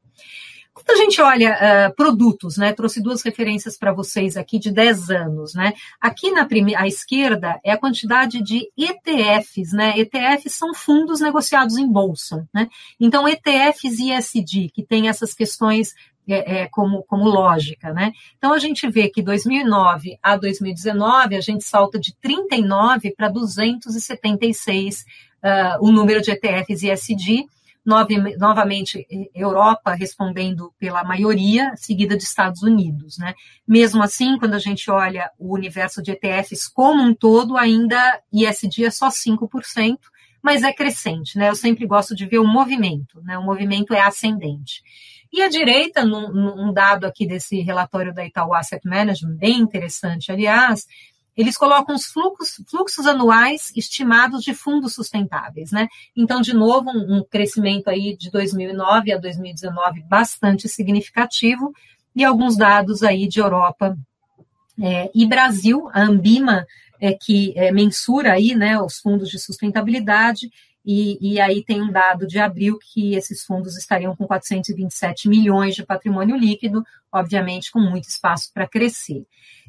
Quando 0.75 0.89
a 0.89 1.01
gente 1.01 1.21
olha 1.21 1.57
uh, 1.89 1.95
produtos, 1.95 2.57
né, 2.57 2.73
trouxe 2.73 3.01
duas 3.01 3.23
referências 3.23 3.77
para 3.77 3.93
vocês 3.93 4.35
aqui 4.35 4.59
de 4.59 4.69
10 4.69 5.09
anos, 5.09 5.53
né? 5.53 5.71
Aqui 6.01 6.31
na 6.31 6.45
à 6.77 6.85
esquerda 6.85 7.57
é 7.63 7.71
a 7.71 7.77
quantidade 7.77 8.43
de 8.43 8.69
ETFs, 8.77 9.71
né? 9.71 9.97
ETFs 9.97 10.53
são 10.53 10.73
fundos 10.73 11.21
negociados 11.21 11.77
em 11.77 11.89
bolsa, 11.89 12.45
né? 12.53 12.67
Então 12.99 13.25
ETFs 13.25 13.99
ISD, 13.99 14.69
que 14.69 14.83
tem 14.83 15.07
essas 15.07 15.33
questões 15.33 15.95
é, 16.27 16.63
é, 16.63 16.67
como, 16.67 17.03
como 17.03 17.29
lógica, 17.29 17.93
né? 17.93 18.11
Então 18.37 18.51
a 18.51 18.59
gente 18.59 18.85
vê 18.89 19.07
que 19.07 19.21
2009 19.21 20.19
a 20.21 20.35
2019 20.35 21.37
a 21.37 21.41
gente 21.41 21.63
salta 21.63 21.97
de 21.97 22.13
39 22.17 23.13
para 23.15 23.29
276 23.29 25.05
uh, 25.41 25.87
o 25.87 25.89
número 25.89 26.21
de 26.21 26.31
ETFs 26.31 26.83
ISD 27.85 28.37
novamente 28.37 29.07
Europa 29.33 29.93
respondendo 29.93 30.73
pela 30.79 31.03
maioria, 31.03 31.73
seguida 31.75 32.17
de 32.17 32.23
Estados 32.23 32.63
Unidos. 32.63 33.17
Né? 33.17 33.33
Mesmo 33.67 34.01
assim, 34.01 34.37
quando 34.37 34.55
a 34.55 34.59
gente 34.59 34.89
olha 34.89 35.29
o 35.37 35.53
universo 35.53 36.01
de 36.01 36.11
ETFs 36.11 36.67
como 36.67 37.03
um 37.03 37.13
todo, 37.13 37.57
ainda 37.57 38.21
ISD 38.33 38.85
é 38.85 38.89
só 38.89 39.09
5%, 39.09 39.97
mas 40.41 40.63
é 40.63 40.73
crescente. 40.73 41.37
Né? 41.37 41.49
Eu 41.49 41.55
sempre 41.55 41.85
gosto 41.85 42.15
de 42.15 42.25
ver 42.25 42.39
o 42.39 42.47
movimento, 42.47 43.21
né? 43.21 43.37
o 43.37 43.43
movimento 43.43 43.93
é 43.93 44.01
ascendente. 44.01 44.81
E 45.31 45.41
a 45.41 45.49
direita, 45.49 46.05
num, 46.05 46.31
num 46.31 46.71
dado 46.71 47.05
aqui 47.05 47.27
desse 47.27 47.59
relatório 47.61 48.13
da 48.13 48.25
Itaú 48.25 48.53
Asset 48.53 48.87
Management, 48.87 49.35
bem 49.35 49.59
interessante, 49.59 50.31
aliás, 50.31 50.87
eles 51.35 51.57
colocam 51.57 51.95
os 51.95 52.05
fluxos, 52.05 52.63
fluxos 52.69 53.05
anuais 53.05 53.71
estimados 53.75 54.43
de 54.43 54.53
fundos 54.53 54.93
sustentáveis, 54.93 55.71
né? 55.71 55.87
Então, 56.15 56.41
de 56.41 56.53
novo, 56.53 56.89
um, 56.89 57.17
um 57.17 57.23
crescimento 57.23 57.89
aí 57.89 58.15
de 58.15 58.31
2009 58.31 59.11
a 59.11 59.17
2019 59.17 60.03
bastante 60.03 60.69
significativo 60.69 61.73
e 62.15 62.23
alguns 62.23 62.55
dados 62.55 63.03
aí 63.03 63.27
de 63.27 63.39
Europa 63.39 63.97
é, 64.81 65.09
e 65.13 65.25
Brasil, 65.25 65.89
a 65.93 66.03
Ambima, 66.03 66.65
é, 66.99 67.13
que 67.13 67.53
é, 67.57 67.71
mensura 67.71 68.33
aí, 68.33 68.55
né, 68.55 68.79
os 68.79 68.99
fundos 68.99 69.29
de 69.29 69.39
sustentabilidade 69.39 70.49
e, 70.85 71.33
e, 71.33 71.39
aí 71.39 71.63
tem 71.63 71.81
um 71.81 71.91
dado 71.91 72.27
de 72.27 72.37
abril 72.37 72.77
que 72.77 73.15
esses 73.15 73.43
fundos 73.43 73.75
estariam 73.75 74.15
com 74.15 74.27
427 74.27 75.27
milhões 75.27 75.73
de 75.73 75.83
patrimônio 75.83 76.35
líquido, 76.35 76.83
obviamente 77.11 77.71
com 77.71 77.79
muito 77.79 78.07
espaço 78.07 78.51
para 78.53 78.67
crescer. 78.67 79.25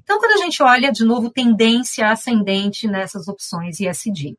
Então, 0.06 0.20
quando 0.20 0.40
a 0.40 0.44
gente 0.44 0.62
olha, 0.62 0.92
de 0.92 1.04
novo, 1.04 1.28
tendência 1.32 2.08
ascendente 2.08 2.86
nessas 2.86 3.26
opções 3.26 3.80
ISD. 3.80 4.38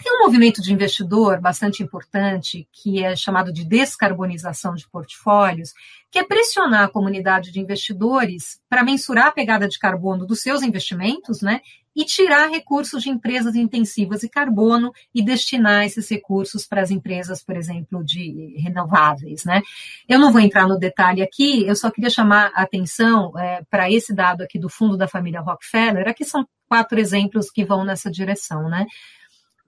Tem 0.00 0.16
um 0.16 0.24
movimento 0.24 0.62
de 0.62 0.72
investidor 0.72 1.40
bastante 1.40 1.82
importante, 1.82 2.68
que 2.72 3.02
é 3.02 3.16
chamado 3.16 3.52
de 3.52 3.64
descarbonização 3.64 4.74
de 4.74 4.88
portfólios, 4.88 5.72
que 6.08 6.20
é 6.20 6.24
pressionar 6.24 6.84
a 6.84 6.88
comunidade 6.88 7.50
de 7.50 7.58
investidores 7.58 8.60
para 8.68 8.84
mensurar 8.84 9.26
a 9.26 9.32
pegada 9.32 9.66
de 9.66 9.76
carbono 9.76 10.24
dos 10.24 10.40
seus 10.40 10.62
investimentos, 10.62 11.42
né? 11.42 11.60
E 11.96 12.04
tirar 12.04 12.48
recursos 12.48 13.02
de 13.02 13.10
empresas 13.10 13.56
intensivas 13.56 14.22
e 14.22 14.28
carbono 14.28 14.92
e 15.12 15.20
destinar 15.20 15.84
esses 15.84 16.08
recursos 16.08 16.64
para 16.64 16.80
as 16.80 16.92
empresas, 16.92 17.42
por 17.42 17.56
exemplo, 17.56 18.04
de 18.04 18.54
renováveis, 18.56 19.44
né? 19.44 19.62
Eu 20.08 20.20
não 20.20 20.30
vou 20.30 20.40
entrar 20.40 20.68
no 20.68 20.78
detalhe 20.78 21.22
aqui, 21.22 21.66
eu 21.66 21.74
só 21.74 21.90
queria 21.90 22.08
chamar 22.08 22.52
a 22.54 22.62
atenção 22.62 23.36
é, 23.36 23.62
para 23.68 23.90
esse 23.90 24.14
dado 24.14 24.42
aqui 24.42 24.60
do 24.60 24.68
fundo 24.68 24.96
da 24.96 25.08
família 25.08 25.40
Rockefeller. 25.40 26.06
Aqui 26.06 26.24
são 26.24 26.46
quatro 26.68 27.00
exemplos 27.00 27.50
que 27.50 27.64
vão 27.64 27.84
nessa 27.84 28.08
direção, 28.08 28.68
né? 28.68 28.86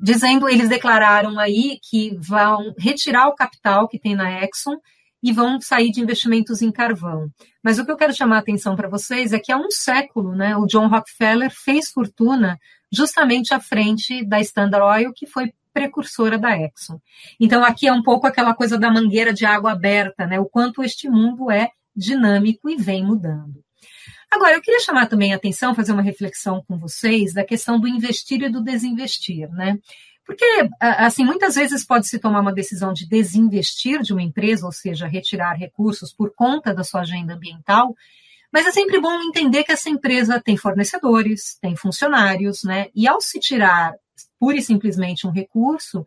Dizendo, 0.00 0.48
eles 0.48 0.68
declararam 0.68 1.38
aí 1.38 1.78
que 1.82 2.16
vão 2.18 2.74
retirar 2.78 3.28
o 3.28 3.34
capital 3.34 3.86
que 3.86 3.98
tem 3.98 4.14
na 4.14 4.42
Exxon 4.42 4.76
e 5.22 5.32
vão 5.32 5.60
sair 5.60 5.90
de 5.90 6.00
investimentos 6.00 6.62
em 6.62 6.72
carvão. 6.72 7.28
Mas 7.62 7.78
o 7.78 7.84
que 7.84 7.92
eu 7.92 7.96
quero 7.96 8.14
chamar 8.14 8.36
a 8.36 8.40
atenção 8.40 8.74
para 8.74 8.88
vocês 8.88 9.32
é 9.32 9.38
que 9.38 9.52
há 9.52 9.58
um 9.58 9.70
século, 9.70 10.34
né, 10.34 10.56
o 10.56 10.66
John 10.66 10.88
Rockefeller 10.88 11.50
fez 11.50 11.90
fortuna 11.90 12.58
justamente 12.90 13.52
à 13.52 13.60
frente 13.60 14.24
da 14.24 14.40
Standard 14.40 14.82
Oil, 14.82 15.12
que 15.14 15.26
foi 15.26 15.52
precursora 15.72 16.38
da 16.38 16.56
Exxon. 16.56 16.98
Então 17.38 17.62
aqui 17.62 17.86
é 17.86 17.92
um 17.92 18.02
pouco 18.02 18.26
aquela 18.26 18.54
coisa 18.54 18.78
da 18.78 18.90
mangueira 18.90 19.32
de 19.32 19.44
água 19.44 19.72
aberta, 19.72 20.26
né, 20.26 20.40
o 20.40 20.46
quanto 20.46 20.82
este 20.82 21.08
mundo 21.08 21.50
é 21.50 21.68
dinâmico 21.94 22.68
e 22.70 22.76
vem 22.76 23.04
mudando. 23.04 23.62
Agora, 24.32 24.54
eu 24.54 24.62
queria 24.62 24.80
chamar 24.80 25.06
também 25.06 25.32
a 25.32 25.36
atenção, 25.36 25.74
fazer 25.74 25.92
uma 25.92 26.02
reflexão 26.02 26.62
com 26.66 26.78
vocês 26.78 27.34
da 27.34 27.44
questão 27.44 27.80
do 27.80 27.88
investir 27.88 28.42
e 28.42 28.48
do 28.48 28.62
desinvestir, 28.62 29.50
né? 29.50 29.78
Porque, 30.24 30.44
assim, 30.78 31.24
muitas 31.24 31.56
vezes 31.56 31.84
pode 31.84 32.06
se 32.06 32.18
tomar 32.18 32.40
uma 32.40 32.52
decisão 32.52 32.92
de 32.92 33.08
desinvestir 33.08 34.00
de 34.00 34.12
uma 34.12 34.22
empresa, 34.22 34.64
ou 34.64 34.70
seja, 34.70 35.08
retirar 35.08 35.54
recursos 35.54 36.12
por 36.12 36.32
conta 36.32 36.72
da 36.72 36.84
sua 36.84 37.00
agenda 37.00 37.34
ambiental, 37.34 37.96
mas 38.52 38.66
é 38.66 38.70
sempre 38.70 39.00
bom 39.00 39.12
entender 39.22 39.64
que 39.64 39.72
essa 39.72 39.90
empresa 39.90 40.40
tem 40.40 40.56
fornecedores, 40.56 41.58
tem 41.60 41.74
funcionários, 41.74 42.62
né? 42.62 42.86
E 42.94 43.08
ao 43.08 43.20
se 43.20 43.40
tirar 43.40 43.92
pura 44.38 44.56
e 44.56 44.62
simplesmente 44.62 45.26
um 45.26 45.30
recurso, 45.30 46.04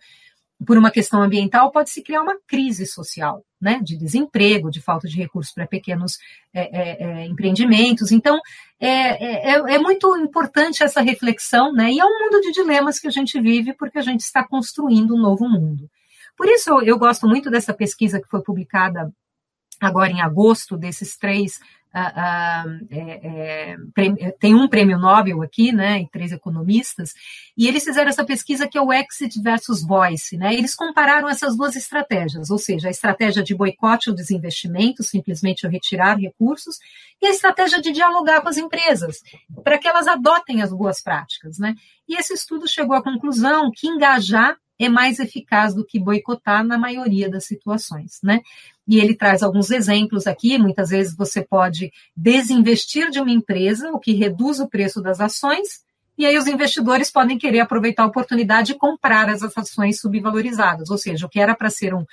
por 0.65 0.77
uma 0.77 0.91
questão 0.91 1.22
ambiental, 1.22 1.72
pode 1.72 1.89
se 1.89 2.03
criar 2.03 2.22
uma 2.22 2.38
crise 2.48 2.86
social, 2.86 3.43
né, 3.62 3.79
de 3.84 3.98
desemprego, 3.98 4.70
de 4.70 4.82
falta 4.82 5.08
de 5.08 5.17
recursos 5.17 5.53
para 5.53 5.67
pequenos 5.67 6.17
é, 6.53 6.62
é, 6.62 7.03
é, 7.03 7.25
empreendimentos. 7.25 8.12
Então, 8.12 8.39
é, 8.79 9.51
é, 9.51 9.75
é, 9.75 9.79
muito 9.79 10.15
importante 10.17 10.84
essa 10.84 11.01
reflexão, 11.01 11.74
né, 11.74 11.91
e 11.91 12.00
é 12.00 12.05
um 12.05 12.20
mundo 12.20 12.41
de 12.41 12.51
dilemas 12.51 13.00
que 13.00 13.08
a 13.08 13.12
gente 13.12 13.39
vive 13.41 13.74
porque 13.74 14.00
a 14.00 14.03
gente 14.03 14.22
está 14.22 14.46
construindo 14.48 15.15
um 15.15 15.22
novo 15.22 15.48
mundo. 15.48 15.89
Por 16.38 16.48
isso, 16.48 16.70
eu, 16.70 16.82
eu 16.82 17.00
gosto 17.00 17.27
muito 17.27 17.50
dessa 17.50 17.74
pesquisa 17.74 18.20
que 18.20 18.27
foi 18.27 18.41
publicada 18.41 19.12
agora 19.85 20.11
em 20.11 20.21
agosto, 20.21 20.77
desses 20.77 21.17
três 21.17 21.59
Uh, 21.95 21.99
uh, 21.99 22.87
é, 22.89 23.75
é, 24.07 24.31
tem 24.39 24.55
um 24.55 24.67
prêmio 24.67 24.97
Nobel 24.97 25.43
aqui, 25.43 25.71
né, 25.71 26.01
e 26.01 26.09
três 26.09 26.31
economistas, 26.31 27.13
e 27.55 27.67
eles 27.67 27.83
fizeram 27.83 28.09
essa 28.09 28.25
pesquisa 28.25 28.67
que 28.67 28.75
é 28.75 28.81
o 28.81 28.91
exit 28.91 29.39
versus 29.39 29.85
voice, 29.85 30.35
né, 30.35 30.55
eles 30.55 30.73
compararam 30.73 31.29
essas 31.29 31.55
duas 31.55 31.75
estratégias, 31.75 32.49
ou 32.49 32.57
seja, 32.57 32.87
a 32.87 32.91
estratégia 32.91 33.43
de 33.43 33.53
boicote 33.53 34.09
ao 34.09 34.15
desinvestimento, 34.15 35.03
simplesmente 35.03 35.67
retirar 35.67 36.17
recursos, 36.17 36.79
e 37.21 37.27
a 37.27 37.29
estratégia 37.29 37.79
de 37.79 37.91
dialogar 37.91 38.41
com 38.41 38.49
as 38.49 38.57
empresas, 38.57 39.21
para 39.63 39.77
que 39.77 39.87
elas 39.87 40.07
adotem 40.07 40.63
as 40.63 40.73
boas 40.73 40.99
práticas, 40.99 41.59
né, 41.59 41.75
e 42.09 42.19
esse 42.19 42.33
estudo 42.33 42.67
chegou 42.67 42.95
à 42.95 43.03
conclusão 43.03 43.69
que 43.71 43.87
engajar 43.87 44.57
é 44.83 44.89
mais 44.89 45.19
eficaz 45.19 45.73
do 45.73 45.85
que 45.85 45.99
boicotar 45.99 46.63
na 46.63 46.77
maioria 46.77 47.29
das 47.29 47.45
situações, 47.45 48.19
né? 48.23 48.41
E 48.87 48.99
ele 48.99 49.15
traz 49.15 49.41
alguns 49.41 49.71
exemplos 49.71 50.27
aqui. 50.27 50.57
Muitas 50.57 50.89
vezes 50.89 51.15
você 51.15 51.41
pode 51.41 51.91
desinvestir 52.15 53.09
de 53.09 53.19
uma 53.19 53.31
empresa, 53.31 53.91
o 53.91 53.99
que 53.99 54.13
reduz 54.13 54.59
o 54.59 54.67
preço 54.67 55.01
das 55.01 55.19
ações, 55.19 55.83
e 56.15 56.25
aí 56.27 56.37
os 56.37 56.45
investidores 56.45 57.11
podem 57.11 57.39
querer 57.39 57.61
aproveitar 57.61 58.03
a 58.03 58.07
oportunidade 58.07 58.67
de 58.67 58.75
comprar 58.75 59.29
as 59.29 59.41
ações 59.41 59.99
subvalorizadas, 59.99 60.89
ou 60.91 60.97
seja, 60.97 61.25
o 61.25 61.29
que 61.29 61.39
era 61.39 61.55
para 61.55 61.71
ser 61.71 61.93
um, 61.93 62.05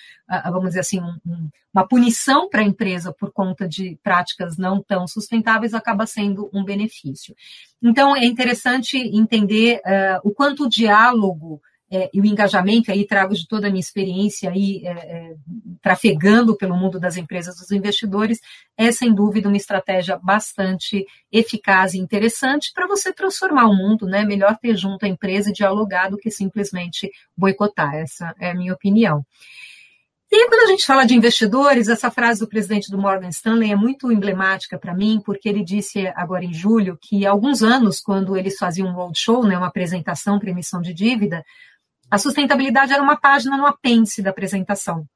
vamos 0.44 0.68
dizer 0.68 0.80
assim, 0.80 1.00
um, 1.00 1.50
uma 1.72 1.86
punição 1.86 2.48
para 2.48 2.62
a 2.62 2.64
empresa 2.64 3.12
por 3.12 3.30
conta 3.30 3.68
de 3.68 3.98
práticas 4.02 4.56
não 4.56 4.82
tão 4.82 5.06
sustentáveis 5.06 5.74
acaba 5.74 6.06
sendo 6.06 6.48
um 6.52 6.64
benefício. 6.64 7.36
Então 7.82 8.16
é 8.16 8.24
interessante 8.24 8.96
entender 8.96 9.80
uh, 9.84 10.20
o 10.24 10.32
quanto 10.32 10.64
o 10.64 10.68
diálogo 10.68 11.60
é, 11.90 12.08
e 12.14 12.20
o 12.20 12.24
engajamento, 12.24 12.92
aí 12.92 13.04
trago 13.04 13.34
de 13.34 13.46
toda 13.48 13.66
a 13.66 13.70
minha 13.70 13.80
experiência 13.80 14.50
aí, 14.50 14.82
é, 14.84 14.90
é, 14.90 15.34
trafegando 15.82 16.56
pelo 16.56 16.76
mundo 16.76 17.00
das 17.00 17.16
empresas 17.16 17.56
dos 17.56 17.72
investidores, 17.72 18.38
é 18.76 18.92
sem 18.92 19.12
dúvida 19.12 19.48
uma 19.48 19.56
estratégia 19.56 20.16
bastante 20.16 21.04
eficaz 21.32 21.94
e 21.94 21.98
interessante 21.98 22.70
para 22.72 22.86
você 22.86 23.12
transformar 23.12 23.66
o 23.66 23.74
mundo, 23.74 24.06
né? 24.06 24.24
Melhor 24.24 24.56
ter 24.56 24.76
junto 24.76 25.04
a 25.04 25.08
empresa 25.08 25.50
e 25.50 25.52
dialogar 25.52 26.10
do 26.10 26.16
que 26.16 26.30
simplesmente 26.30 27.10
boicotar. 27.36 27.94
Essa 27.94 28.34
é 28.38 28.50
a 28.50 28.54
minha 28.54 28.72
opinião. 28.72 29.24
E 30.32 30.48
quando 30.48 30.62
a 30.62 30.66
gente 30.66 30.86
fala 30.86 31.04
de 31.04 31.16
investidores, 31.16 31.88
essa 31.88 32.08
frase 32.08 32.38
do 32.38 32.46
presidente 32.46 32.88
do 32.88 32.96
Morgan 32.96 33.30
Stanley 33.30 33.72
é 33.72 33.76
muito 33.76 34.12
emblemática 34.12 34.78
para 34.78 34.94
mim, 34.94 35.20
porque 35.26 35.48
ele 35.48 35.64
disse 35.64 36.06
agora 36.14 36.44
em 36.44 36.54
julho 36.54 36.96
que 37.02 37.26
há 37.26 37.32
alguns 37.32 37.64
anos, 37.64 37.98
quando 37.98 38.36
eles 38.36 38.56
faziam 38.56 38.86
um 38.86 38.92
roadshow, 38.92 39.44
né, 39.44 39.58
uma 39.58 39.66
apresentação 39.66 40.38
para 40.38 40.50
emissão 40.50 40.80
de 40.80 40.94
dívida, 40.94 41.44
a 42.10 42.18
sustentabilidade 42.18 42.92
era 42.92 43.02
uma 43.02 43.16
página 43.16 43.56
no 43.56 43.66
apêndice 43.66 44.22
da 44.22 44.30
apresentação, 44.30 45.06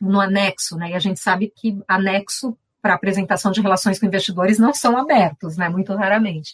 no 0.00 0.20
anexo, 0.20 0.76
né? 0.76 0.90
E 0.90 0.94
a 0.94 0.98
gente 0.98 1.20
sabe 1.20 1.52
que 1.54 1.78
anexo 1.86 2.56
para 2.82 2.94
apresentação 2.94 3.52
de 3.52 3.60
relações 3.60 3.98
com 3.98 4.06
investidores 4.06 4.58
não 4.58 4.74
são 4.74 4.96
abertos, 4.96 5.56
né? 5.56 5.68
Muito 5.68 5.94
raramente. 5.94 6.52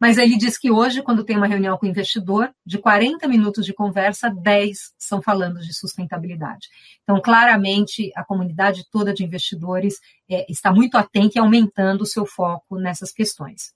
Mas 0.00 0.18
ele 0.18 0.36
diz 0.36 0.58
que 0.58 0.70
hoje, 0.70 1.02
quando 1.02 1.24
tem 1.24 1.36
uma 1.36 1.46
reunião 1.46 1.76
com 1.76 1.86
o 1.86 1.88
investidor, 1.88 2.50
de 2.64 2.78
40 2.78 3.28
minutos 3.28 3.64
de 3.64 3.72
conversa, 3.72 4.30
10 4.30 4.94
são 4.98 5.22
falando 5.22 5.60
de 5.60 5.74
sustentabilidade. 5.74 6.68
Então, 7.02 7.20
claramente, 7.20 8.10
a 8.14 8.24
comunidade 8.24 8.84
toda 8.90 9.12
de 9.12 9.24
investidores 9.24 9.94
é, 10.28 10.50
está 10.50 10.72
muito 10.72 10.98
atenta 10.98 11.38
e 11.38 11.40
aumentando 11.40 12.02
o 12.02 12.06
seu 12.06 12.26
foco 12.26 12.78
nessas 12.78 13.12
questões. 13.12 13.72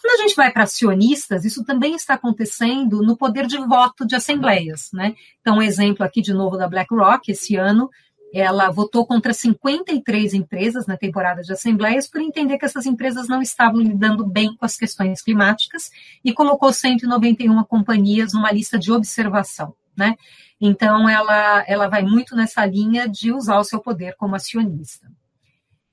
Quando 0.00 0.18
a 0.18 0.22
gente 0.22 0.34
vai 0.34 0.50
para 0.52 0.64
acionistas, 0.64 1.44
isso 1.44 1.64
também 1.64 1.94
está 1.94 2.14
acontecendo 2.14 3.02
no 3.02 3.16
poder 3.16 3.46
de 3.46 3.58
voto 3.58 4.06
de 4.06 4.16
assembleias, 4.16 4.88
né? 4.92 5.14
Então, 5.40 5.58
um 5.58 5.62
exemplo 5.62 6.04
aqui 6.04 6.22
de 6.22 6.32
novo 6.32 6.56
da 6.56 6.68
BlackRock, 6.68 7.30
esse 7.30 7.56
ano, 7.56 7.90
ela 8.32 8.70
votou 8.70 9.06
contra 9.06 9.32
53 9.32 10.34
empresas 10.34 10.86
na 10.86 10.96
temporada 10.96 11.42
de 11.42 11.52
assembleias 11.52 12.08
por 12.08 12.20
entender 12.20 12.58
que 12.58 12.64
essas 12.64 12.86
empresas 12.86 13.28
não 13.28 13.42
estavam 13.42 13.80
lidando 13.80 14.26
bem 14.26 14.54
com 14.56 14.64
as 14.64 14.76
questões 14.76 15.20
climáticas 15.22 15.90
e 16.24 16.32
colocou 16.32 16.72
191 16.72 17.62
companhias 17.64 18.32
numa 18.32 18.52
lista 18.52 18.78
de 18.78 18.92
observação, 18.92 19.74
né? 19.96 20.14
Então 20.60 21.08
ela 21.08 21.64
ela 21.66 21.88
vai 21.88 22.02
muito 22.02 22.36
nessa 22.36 22.64
linha 22.64 23.08
de 23.08 23.32
usar 23.32 23.58
o 23.58 23.64
seu 23.64 23.80
poder 23.80 24.14
como 24.16 24.36
acionista. 24.36 25.09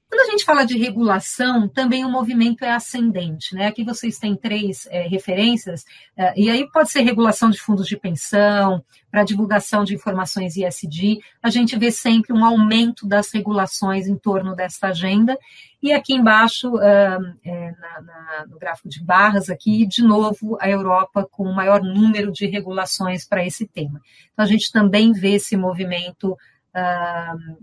Quando 0.10 0.22
a 0.22 0.32
gente 0.32 0.46
fala 0.46 0.66
de 0.66 0.78
regulação, 0.78 1.68
também 1.68 2.06
o 2.06 2.10
movimento 2.10 2.64
é 2.64 2.72
ascendente. 2.72 3.54
Né? 3.54 3.68
Aqui 3.68 3.84
vocês 3.84 4.18
têm 4.18 4.36
três 4.36 4.88
é, 4.90 5.06
referências, 5.06 5.84
é, 6.16 6.34
e 6.40 6.50
aí 6.50 6.66
pode 6.72 6.90
ser 6.90 7.02
regulação 7.02 7.50
de 7.50 7.60
fundos 7.60 7.88
de 7.88 7.98
pensão, 7.98 8.84
para 9.12 9.24
divulgação 9.24 9.84
de 9.84 9.96
informações 9.96 10.56
ISD. 10.56 11.20
A 11.44 11.50
gente 11.50 11.78
vê 11.78 11.92
sempre 11.92 12.32
um 12.32 12.46
aumento 12.46 13.06
das 13.06 13.32
regulações 13.34 14.08
em 14.08 14.16
torno 14.16 14.56
desta 14.56 14.88
agenda. 14.88 15.38
E 15.82 15.92
aqui 15.92 16.14
embaixo, 16.14 16.80
é, 16.80 17.18
na, 17.20 18.02
na, 18.02 18.46
no 18.48 18.58
gráfico 18.58 18.88
de 18.88 19.04
barras, 19.04 19.50
aqui, 19.50 19.86
de 19.86 20.04
novo, 20.04 20.58
a 20.62 20.70
Europa 20.70 21.28
com 21.30 21.44
o 21.44 21.56
maior 21.56 21.82
número 21.82 22.32
de 22.32 22.46
regulações 22.48 23.26
para 23.26 23.46
esse 23.46 23.68
tema. 23.68 24.02
Então, 24.32 24.46
a 24.46 24.48
gente 24.48 24.72
também 24.72 25.12
vê 25.12 25.34
esse 25.34 25.58
movimento 25.58 26.38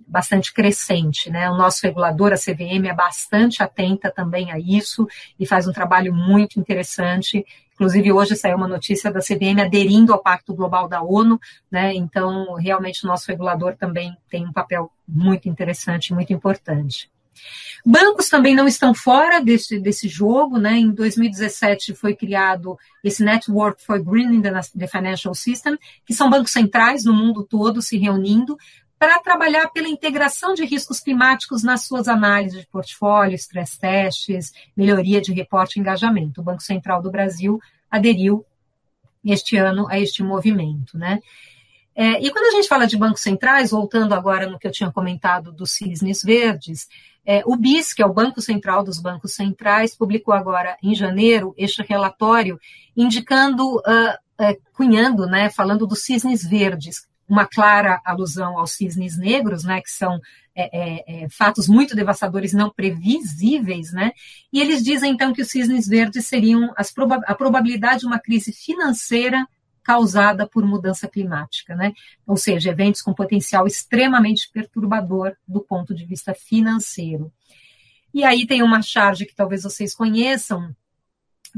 bastante 0.07 0.53
crescente. 0.53 1.31
Né? 1.31 1.50
O 1.50 1.57
nosso 1.57 1.81
regulador, 1.83 2.33
a 2.33 2.37
CVM, 2.37 2.87
é 2.88 2.94
bastante 2.94 3.62
atenta 3.62 4.11
também 4.11 4.50
a 4.53 4.59
isso 4.59 5.07
e 5.38 5.46
faz 5.46 5.66
um 5.66 5.72
trabalho 5.72 6.14
muito 6.14 6.59
interessante. 6.59 7.44
Inclusive, 7.74 8.12
hoje 8.12 8.37
saiu 8.37 8.57
uma 8.57 8.68
notícia 8.68 9.11
da 9.11 9.20
CVM 9.20 9.61
aderindo 9.61 10.12
ao 10.12 10.22
Pacto 10.22 10.55
Global 10.55 10.88
da 10.88 11.03
ONU, 11.03 11.40
né? 11.70 11.92
Então, 11.94 12.55
realmente, 12.55 13.05
o 13.05 13.09
nosso 13.09 13.27
regulador 13.29 13.77
também 13.77 14.16
tem 14.31 14.46
um 14.46 14.53
papel 14.53 14.90
muito 15.09 15.48
interessante, 15.48 16.14
muito 16.14 16.33
importante. 16.33 17.11
Bancos 17.85 18.29
também 18.29 18.55
não 18.55 18.66
estão 18.66 18.94
fora 18.94 19.40
desse, 19.40 19.79
desse 19.79 20.09
jogo, 20.09 20.59
né? 20.59 20.79
Em 20.79 20.90
2017 20.90 21.94
foi 21.94 22.14
criado 22.14 22.79
esse 23.03 23.22
Network 23.22 23.83
for 23.85 24.03
Greening 24.03 24.40
the 24.40 24.87
Financial 24.87 25.35
System, 25.35 25.77
que 26.07 26.14
são 26.14 26.31
bancos 26.31 26.53
centrais 26.53 27.05
no 27.05 27.12
mundo 27.12 27.44
todo 27.44 27.83
se 27.83 27.98
reunindo 27.98 28.57
para 29.04 29.20
trabalhar 29.20 29.68
pela 29.68 29.86
integração 29.86 30.54
de 30.54 30.64
riscos 30.64 30.98
climáticos 30.98 31.62
nas 31.62 31.84
suas 31.84 32.08
análises 32.08 32.62
de 32.62 32.66
portfólio, 32.66 33.34
stress 33.34 33.78
testes, 33.78 34.50
melhoria 34.74 35.20
de 35.20 35.30
reporte 35.30 35.76
e 35.76 35.80
engajamento. 35.80 36.40
O 36.40 36.44
Banco 36.44 36.62
Central 36.62 37.02
do 37.02 37.10
Brasil 37.10 37.60
aderiu 37.90 38.46
este 39.22 39.58
ano 39.58 39.86
a 39.90 40.00
este 40.00 40.22
movimento, 40.22 40.96
né? 40.96 41.20
É, 41.94 42.12
e 42.12 42.30
quando 42.30 42.46
a 42.46 42.56
gente 42.56 42.66
fala 42.66 42.86
de 42.86 42.96
bancos 42.96 43.20
centrais, 43.20 43.72
voltando 43.72 44.14
agora 44.14 44.48
no 44.48 44.58
que 44.58 44.66
eu 44.66 44.72
tinha 44.72 44.90
comentado 44.90 45.52
dos 45.52 45.72
cisnes 45.72 46.22
verdes, 46.22 46.88
é, 47.26 47.42
o 47.44 47.56
BIS, 47.56 47.92
que 47.92 48.00
é 48.00 48.06
o 48.06 48.12
Banco 48.12 48.40
Central 48.40 48.82
dos 48.82 48.98
Bancos 48.98 49.34
Centrais, 49.34 49.94
publicou 49.94 50.32
agora 50.32 50.78
em 50.82 50.94
janeiro 50.94 51.54
este 51.58 51.82
relatório 51.82 52.58
indicando, 52.96 53.76
uh, 53.76 54.14
uh, 54.40 54.62
cunhando, 54.72 55.26
né, 55.26 55.50
falando 55.50 55.86
dos 55.86 56.04
cisnes 56.04 56.42
verdes, 56.42 57.06
uma 57.28 57.46
clara 57.46 58.00
alusão 58.04 58.58
aos 58.58 58.72
cisnes 58.72 59.16
negros, 59.16 59.64
né, 59.64 59.80
que 59.80 59.90
são 59.90 60.20
é, 60.54 60.78
é, 60.78 61.24
é, 61.24 61.28
fatos 61.28 61.66
muito 61.66 61.96
devastadores, 61.96 62.52
não 62.52 62.70
previsíveis, 62.70 63.92
né? 63.92 64.12
E 64.52 64.60
eles 64.60 64.84
dizem 64.84 65.12
então 65.12 65.32
que 65.32 65.42
os 65.42 65.48
cisnes 65.48 65.88
verdes 65.88 66.26
seriam 66.26 66.72
proba 66.94 67.20
a 67.26 67.34
probabilidade 67.34 68.00
de 68.00 68.06
uma 68.06 68.20
crise 68.20 68.52
financeira 68.52 69.48
causada 69.82 70.46
por 70.46 70.64
mudança 70.64 71.08
climática, 71.08 71.74
né? 71.74 71.92
Ou 72.24 72.37
seja, 72.37 72.70
eventos 72.70 73.02
com 73.02 73.12
potencial 73.12 73.66
extremamente 73.66 74.48
perturbador 74.52 75.37
do 75.46 75.60
ponto 75.60 75.92
de 75.92 76.06
vista 76.06 76.32
financeiro. 76.32 77.32
E 78.12 78.22
aí 78.22 78.46
tem 78.46 78.62
uma 78.62 78.80
charge 78.80 79.26
que 79.26 79.34
talvez 79.34 79.64
vocês 79.64 79.92
conheçam, 79.92 80.74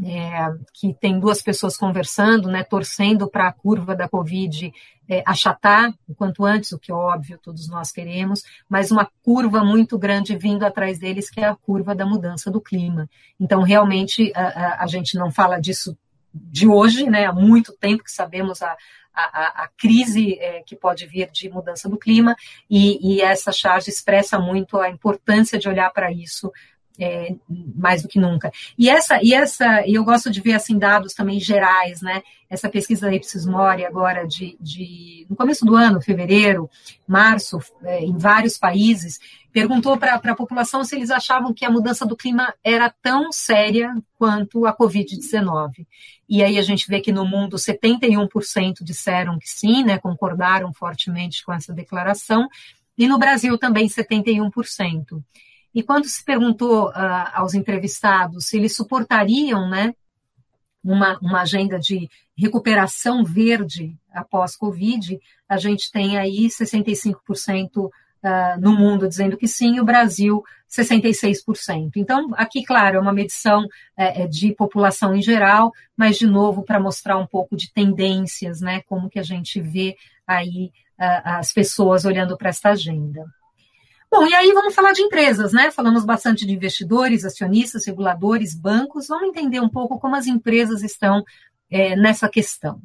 é, 0.04 0.52
que 0.74 0.94
tem 0.94 1.18
duas 1.18 1.40
pessoas 1.40 1.76
conversando, 1.76 2.48
né, 2.48 2.62
torcendo 2.62 3.28
para 3.28 3.48
a 3.48 3.52
curva 3.52 3.94
da 3.94 4.08
Covid 4.08 4.72
é, 5.08 5.22
achatar 5.26 5.94
o 6.06 6.14
quanto 6.14 6.44
antes, 6.44 6.72
o 6.72 6.78
que 6.78 6.90
é 6.92 6.94
óbvio 6.94 7.38
todos 7.38 7.68
nós 7.68 7.92
queremos, 7.92 8.42
mas 8.68 8.90
uma 8.90 9.08
curva 9.22 9.64
muito 9.64 9.98
grande 9.98 10.36
vindo 10.36 10.64
atrás 10.64 10.98
deles, 10.98 11.30
que 11.30 11.40
é 11.40 11.46
a 11.46 11.56
curva 11.56 11.94
da 11.94 12.04
mudança 12.04 12.50
do 12.50 12.60
clima. 12.60 13.08
Então, 13.40 13.62
realmente, 13.62 14.32
a, 14.34 14.46
a, 14.46 14.84
a 14.84 14.86
gente 14.86 15.16
não 15.16 15.30
fala 15.30 15.60
disso 15.60 15.96
de 16.34 16.68
hoje, 16.68 17.08
né? 17.08 17.24
Há 17.24 17.32
muito 17.32 17.72
tempo 17.72 18.04
que 18.04 18.10
sabemos 18.10 18.60
a, 18.60 18.76
a, 19.14 19.64
a 19.64 19.68
crise 19.78 20.38
é, 20.38 20.62
que 20.62 20.76
pode 20.76 21.06
vir 21.06 21.30
de 21.30 21.48
mudança 21.48 21.88
do 21.88 21.96
clima, 21.96 22.36
e, 22.68 23.14
e 23.14 23.22
essa 23.22 23.50
charge 23.50 23.88
expressa 23.88 24.38
muito 24.38 24.78
a 24.78 24.90
importância 24.90 25.58
de 25.58 25.68
olhar 25.68 25.90
para 25.90 26.12
isso 26.12 26.52
é, 26.98 27.34
mais 27.48 28.02
do 28.02 28.08
que 28.08 28.18
nunca. 28.18 28.50
E 28.78 28.88
essa, 28.88 29.18
e 29.22 29.34
essa, 29.34 29.86
e 29.86 29.94
eu 29.94 30.04
gosto 30.04 30.30
de 30.30 30.40
ver 30.40 30.54
assim 30.54 30.78
dados 30.78 31.14
também 31.14 31.38
gerais, 31.38 32.00
né? 32.00 32.22
Essa 32.48 32.68
pesquisa 32.68 33.06
da 33.06 33.14
Ipsos 33.14 33.44
Mori 33.44 33.84
agora 33.84 34.26
de, 34.26 34.56
de 34.60 35.26
no 35.28 35.36
começo 35.36 35.64
do 35.64 35.74
ano, 35.74 36.00
fevereiro, 36.00 36.70
março, 37.06 37.58
é, 37.82 38.04
em 38.04 38.16
vários 38.16 38.56
países, 38.56 39.18
perguntou 39.52 39.96
para 39.96 40.14
a 40.14 40.34
população 40.34 40.84
se 40.84 40.94
eles 40.94 41.10
achavam 41.10 41.52
que 41.52 41.64
a 41.64 41.70
mudança 41.70 42.04
do 42.04 42.16
clima 42.16 42.54
era 42.62 42.90
tão 43.02 43.32
séria 43.32 43.94
quanto 44.18 44.66
a 44.66 44.76
Covid-19. 44.76 45.86
E 46.28 46.42
aí 46.42 46.58
a 46.58 46.62
gente 46.62 46.86
vê 46.88 47.00
que 47.00 47.10
no 47.10 47.24
mundo 47.24 47.56
71% 47.56 48.82
disseram 48.82 49.38
que 49.38 49.48
sim, 49.48 49.82
né? 49.82 49.98
Concordaram 49.98 50.72
fortemente 50.72 51.44
com 51.44 51.52
essa 51.52 51.72
declaração. 51.72 52.48
E 52.98 53.08
no 53.08 53.18
Brasil 53.18 53.56
também 53.58 53.86
71%. 53.86 55.22
E 55.76 55.82
quando 55.82 56.08
se 56.08 56.24
perguntou 56.24 56.88
uh, 56.88 56.92
aos 57.34 57.52
entrevistados 57.52 58.46
se 58.46 58.56
eles 58.56 58.74
suportariam 58.74 59.68
né, 59.68 59.94
uma, 60.82 61.18
uma 61.18 61.42
agenda 61.42 61.78
de 61.78 62.08
recuperação 62.34 63.22
verde 63.22 63.94
após 64.10 64.56
Covid, 64.56 65.20
a 65.46 65.58
gente 65.58 65.92
tem 65.92 66.16
aí 66.16 66.48
65% 66.48 67.12
uh, 67.76 67.90
ah, 68.22 68.56
no 68.58 68.74
mundo 68.74 69.06
dizendo 69.06 69.36
que 69.36 69.46
sim, 69.46 69.76
e 69.76 69.80
o 69.80 69.84
Brasil 69.84 70.42
66%. 70.66 71.90
Então, 71.96 72.30
aqui, 72.38 72.64
claro, 72.64 72.96
é 72.96 73.00
uma 73.00 73.12
medição 73.12 73.66
é, 73.94 74.22
é, 74.22 74.26
de 74.26 74.54
população 74.54 75.14
em 75.14 75.20
geral, 75.20 75.72
mas, 75.94 76.16
de 76.16 76.26
novo, 76.26 76.62
para 76.62 76.80
mostrar 76.80 77.18
um 77.18 77.26
pouco 77.26 77.54
de 77.54 77.70
tendências, 77.70 78.62
né, 78.62 78.80
como 78.88 79.10
que 79.10 79.18
a 79.18 79.22
gente 79.22 79.60
vê 79.60 79.94
aí 80.26 80.72
uh, 80.98 81.36
as 81.38 81.52
pessoas 81.52 82.06
olhando 82.06 82.34
para 82.34 82.48
esta 82.48 82.70
agenda. 82.70 83.26
Bom, 84.10 84.26
e 84.26 84.34
aí 84.34 84.52
vamos 84.52 84.74
falar 84.74 84.92
de 84.92 85.02
empresas, 85.02 85.52
né? 85.52 85.70
Falamos 85.70 86.04
bastante 86.04 86.46
de 86.46 86.54
investidores, 86.54 87.24
acionistas, 87.24 87.86
reguladores, 87.86 88.54
bancos. 88.54 89.08
Vamos 89.08 89.28
entender 89.28 89.60
um 89.60 89.68
pouco 89.68 89.98
como 89.98 90.16
as 90.16 90.26
empresas 90.26 90.82
estão 90.82 91.24
é, 91.70 91.96
nessa 91.96 92.28
questão. 92.28 92.80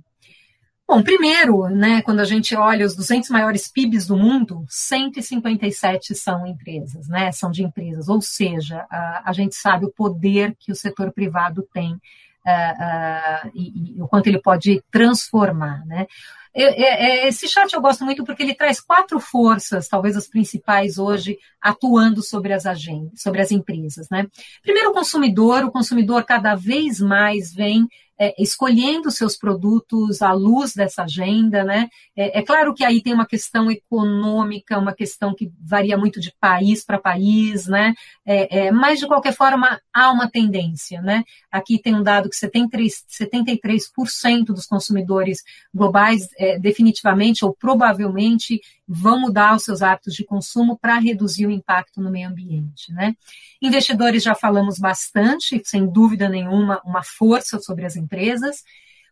Bom, 0.91 1.01
primeiro, 1.01 1.69
né, 1.69 2.01
quando 2.01 2.19
a 2.19 2.25
gente 2.25 2.53
olha 2.53 2.85
os 2.85 2.93
200 2.97 3.29
maiores 3.29 3.65
PIBs 3.71 4.07
do 4.07 4.17
mundo, 4.17 4.65
157 4.67 6.13
são 6.13 6.45
empresas, 6.45 7.07
né, 7.07 7.31
são 7.31 7.49
de 7.49 7.63
empresas, 7.63 8.09
ou 8.09 8.19
seja, 8.19 8.85
a, 8.91 9.29
a 9.29 9.31
gente 9.31 9.55
sabe 9.55 9.85
o 9.85 9.91
poder 9.91 10.53
que 10.59 10.69
o 10.69 10.75
setor 10.75 11.13
privado 11.13 11.65
tem 11.73 11.93
uh, 11.93 11.95
uh, 11.95 13.51
e, 13.55 13.95
e, 13.95 14.01
o 14.01 14.07
quanto 14.09 14.27
ele 14.27 14.41
pode 14.41 14.83
transformar, 14.91 15.85
né. 15.85 16.07
Esse 16.53 17.47
chat 17.47 17.73
eu 17.73 17.81
gosto 17.81 18.03
muito 18.03 18.23
porque 18.23 18.43
ele 18.43 18.53
traz 18.53 18.79
quatro 18.81 19.19
forças, 19.19 19.87
talvez 19.87 20.17
as 20.17 20.27
principais 20.27 20.97
hoje, 20.97 21.37
atuando 21.61 22.21
sobre 22.21 22.51
as 22.53 22.65
agendas, 22.65 23.21
sobre 23.21 23.41
as 23.41 23.51
empresas. 23.51 24.09
Né? 24.09 24.27
Primeiro, 24.61 24.89
o 24.89 24.93
consumidor. 24.93 25.63
O 25.63 25.71
consumidor 25.71 26.23
cada 26.25 26.55
vez 26.55 26.99
mais 26.99 27.53
vem 27.53 27.87
é, 28.21 28.35
escolhendo 28.37 29.09
seus 29.09 29.35
produtos 29.35 30.21
à 30.21 30.31
luz 30.31 30.75
dessa 30.75 31.05
agenda, 31.05 31.63
né? 31.63 31.89
É, 32.15 32.37
é, 32.37 32.43
claro 32.43 32.71
que 32.71 32.85
aí 32.85 33.01
tem 33.01 33.15
uma 33.15 33.25
questão 33.25 33.71
econômica, 33.71 34.77
uma 34.77 34.93
questão 34.93 35.33
que 35.33 35.51
varia 35.59 35.97
muito 35.97 36.19
de 36.21 36.31
país 36.39 36.85
para 36.85 36.99
país, 36.99 37.65
né? 37.65 37.95
É, 38.23 38.67
é 38.67 38.71
mas 38.71 38.99
de 38.99 39.07
qualquer 39.07 39.33
forma 39.33 39.81
há 39.91 40.11
uma 40.11 40.29
tendência, 40.29 41.01
né? 41.01 41.23
Aqui 41.51 41.81
tem 41.81 41.95
um 41.95 42.03
dado 42.03 42.29
que 42.29 42.35
73%, 42.35 42.91
73% 43.09 44.45
dos 44.45 44.67
consumidores 44.67 45.39
globais 45.73 46.27
é, 46.37 46.59
definitivamente 46.59 47.43
ou 47.43 47.55
provavelmente 47.55 48.61
vão 48.93 49.21
mudar 49.21 49.55
os 49.55 49.63
seus 49.63 49.81
hábitos 49.81 50.13
de 50.13 50.25
consumo 50.25 50.77
para 50.77 50.99
reduzir 50.99 51.45
o 51.45 51.51
impacto 51.51 52.01
no 52.01 52.11
meio 52.11 52.27
ambiente. 52.27 52.91
Né? 52.91 53.15
Investidores 53.61 54.21
já 54.21 54.35
falamos 54.35 54.77
bastante, 54.77 55.61
sem 55.63 55.87
dúvida 55.87 56.27
nenhuma, 56.27 56.81
uma 56.83 57.01
força 57.01 57.57
sobre 57.59 57.85
as 57.85 57.95
empresas. 57.95 58.63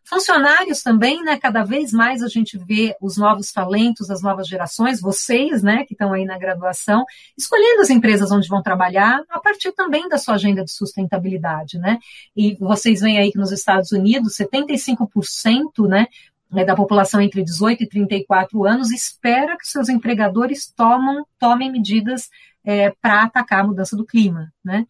Funcionários 0.04 0.82
também, 0.82 1.22
né? 1.22 1.38
Cada 1.38 1.62
vez 1.62 1.92
mais 1.92 2.22
a 2.22 2.28
gente 2.28 2.58
vê 2.58 2.96
os 3.00 3.16
novos 3.16 3.52
talentos, 3.52 4.10
as 4.10 4.22
novas 4.22 4.48
gerações, 4.48 5.00
vocês, 5.00 5.62
né, 5.62 5.84
que 5.84 5.92
estão 5.92 6.12
aí 6.12 6.24
na 6.24 6.38
graduação, 6.38 7.04
escolhendo 7.36 7.82
as 7.82 7.90
empresas 7.90 8.32
onde 8.32 8.48
vão 8.48 8.62
trabalhar 8.62 9.22
a 9.28 9.38
partir 9.38 9.72
também 9.72 10.08
da 10.08 10.18
sua 10.18 10.34
agenda 10.34 10.64
de 10.64 10.72
sustentabilidade, 10.72 11.78
né? 11.78 11.98
E 12.34 12.56
vocês 12.56 13.00
veem 13.00 13.18
aí 13.18 13.30
que 13.30 13.38
nos 13.38 13.52
Estados 13.52 13.92
Unidos, 13.92 14.36
75%, 14.36 15.86
né, 15.86 16.06
né, 16.50 16.64
da 16.64 16.74
população 16.74 17.20
entre 17.20 17.42
18 17.44 17.84
e 17.84 17.88
34 17.88 18.64
anos 18.66 18.90
espera 18.90 19.56
que 19.56 19.66
seus 19.66 19.88
empregadores 19.88 20.66
tomam, 20.66 21.26
tomem 21.38 21.70
medidas 21.70 22.28
é, 22.64 22.90
para 22.90 23.22
atacar 23.22 23.60
a 23.60 23.66
mudança 23.66 23.96
do 23.96 24.04
clima. 24.04 24.52
Né? 24.64 24.86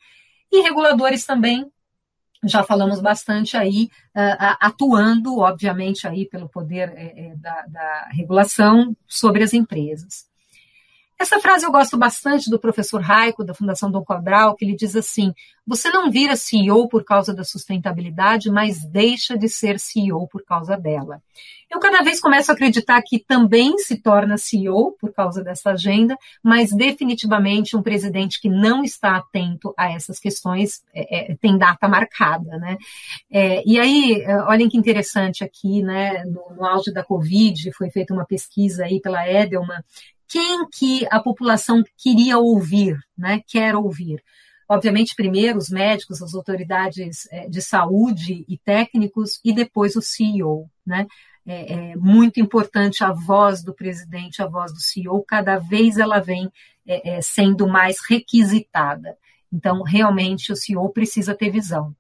E 0.51 0.63
reguladores 0.63 1.25
também, 1.25 1.71
já 2.43 2.63
falamos 2.63 3.01
bastante 3.01 3.55
aí, 3.57 3.91
atuando, 4.59 5.41
obviamente, 5.41 6.09
aí 6.09 6.27
pelo 6.27 6.49
poder 6.49 6.91
é, 6.97 7.35
da, 7.37 7.67
da 7.67 8.09
regulação 8.13 8.97
sobre 9.07 9.43
as 9.43 9.53
empresas. 9.53 10.30
Essa 11.21 11.39
frase 11.39 11.67
eu 11.67 11.71
gosto 11.71 11.99
bastante 11.99 12.49
do 12.49 12.59
professor 12.59 13.03
Raico, 13.03 13.45
da 13.45 13.53
Fundação 13.53 13.91
Dom 13.91 14.03
Cabral, 14.03 14.57
que 14.57 14.65
ele 14.65 14.75
diz 14.75 14.97
assim: 14.97 15.35
você 15.67 15.91
não 15.91 16.11
vira 16.11 16.35
CEO 16.35 16.89
por 16.89 17.05
causa 17.05 17.35
da 17.35 17.45
sustentabilidade, 17.45 18.51
mas 18.51 18.83
deixa 18.91 19.37
de 19.37 19.47
ser 19.47 19.79
CEO 19.79 20.27
por 20.27 20.43
causa 20.43 20.79
dela. 20.79 21.23
Eu 21.71 21.79
cada 21.79 22.03
vez 22.03 22.21
começo 22.21 22.51
a 22.51 22.55
acreditar 22.55 23.03
que 23.03 23.19
também 23.19 23.77
se 23.77 24.01
torna 24.01 24.39
CEO 24.39 24.97
por 24.99 25.13
causa 25.13 25.45
dessa 25.45 25.73
agenda, 25.73 26.17
mas 26.43 26.73
definitivamente 26.73 27.77
um 27.77 27.83
presidente 27.83 28.41
que 28.41 28.49
não 28.49 28.83
está 28.83 29.17
atento 29.17 29.75
a 29.77 29.93
essas 29.93 30.19
questões 30.19 30.83
é, 30.95 31.33
é, 31.33 31.37
tem 31.37 31.59
data 31.59 31.87
marcada, 31.87 32.57
né? 32.57 32.79
É, 33.31 33.63
e 33.67 33.79
aí, 33.79 34.23
é, 34.23 34.37
olhem 34.45 34.71
que 34.71 34.79
interessante 34.79 35.45
aqui, 35.45 35.83
né? 35.83 36.25
No, 36.25 36.57
no 36.57 36.65
auge 36.65 36.91
da 36.91 37.05
Covid, 37.05 37.71
foi 37.73 37.91
feita 37.91 38.15
uma 38.15 38.25
pesquisa 38.25 38.87
aí 38.87 39.03
pela 39.03 39.31
Edelman 39.31 39.85
quem 40.31 40.65
que 40.73 41.07
a 41.11 41.21
população 41.21 41.83
queria 41.99 42.39
ouvir, 42.39 42.97
né, 43.19 43.43
quer 43.49 43.75
ouvir. 43.75 44.23
Obviamente, 44.69 45.17
primeiro 45.17 45.59
os 45.59 45.69
médicos, 45.69 46.23
as 46.23 46.33
autoridades 46.33 47.27
é, 47.33 47.49
de 47.49 47.61
saúde 47.61 48.45
e 48.49 48.57
técnicos, 48.57 49.41
e 49.45 49.53
depois 49.53 49.97
o 49.97 50.01
CEO. 50.01 50.71
Né? 50.87 51.09
É, 51.45 51.73
é 51.73 51.97
muito 51.97 52.39
importante 52.39 53.03
a 53.03 53.11
voz 53.11 53.65
do 53.65 53.75
presidente, 53.75 54.41
a 54.41 54.47
voz 54.47 54.73
do 54.73 54.79
CEO, 54.79 55.25
cada 55.27 55.59
vez 55.59 55.99
ela 55.99 56.21
vem 56.21 56.49
é, 56.87 57.17
é, 57.17 57.21
sendo 57.21 57.67
mais 57.67 57.99
requisitada. 58.09 59.17
Então, 59.53 59.83
realmente, 59.83 60.53
o 60.53 60.57
CEO 60.57 60.89
precisa 60.91 61.35
ter 61.35 61.51
visão. 61.51 61.93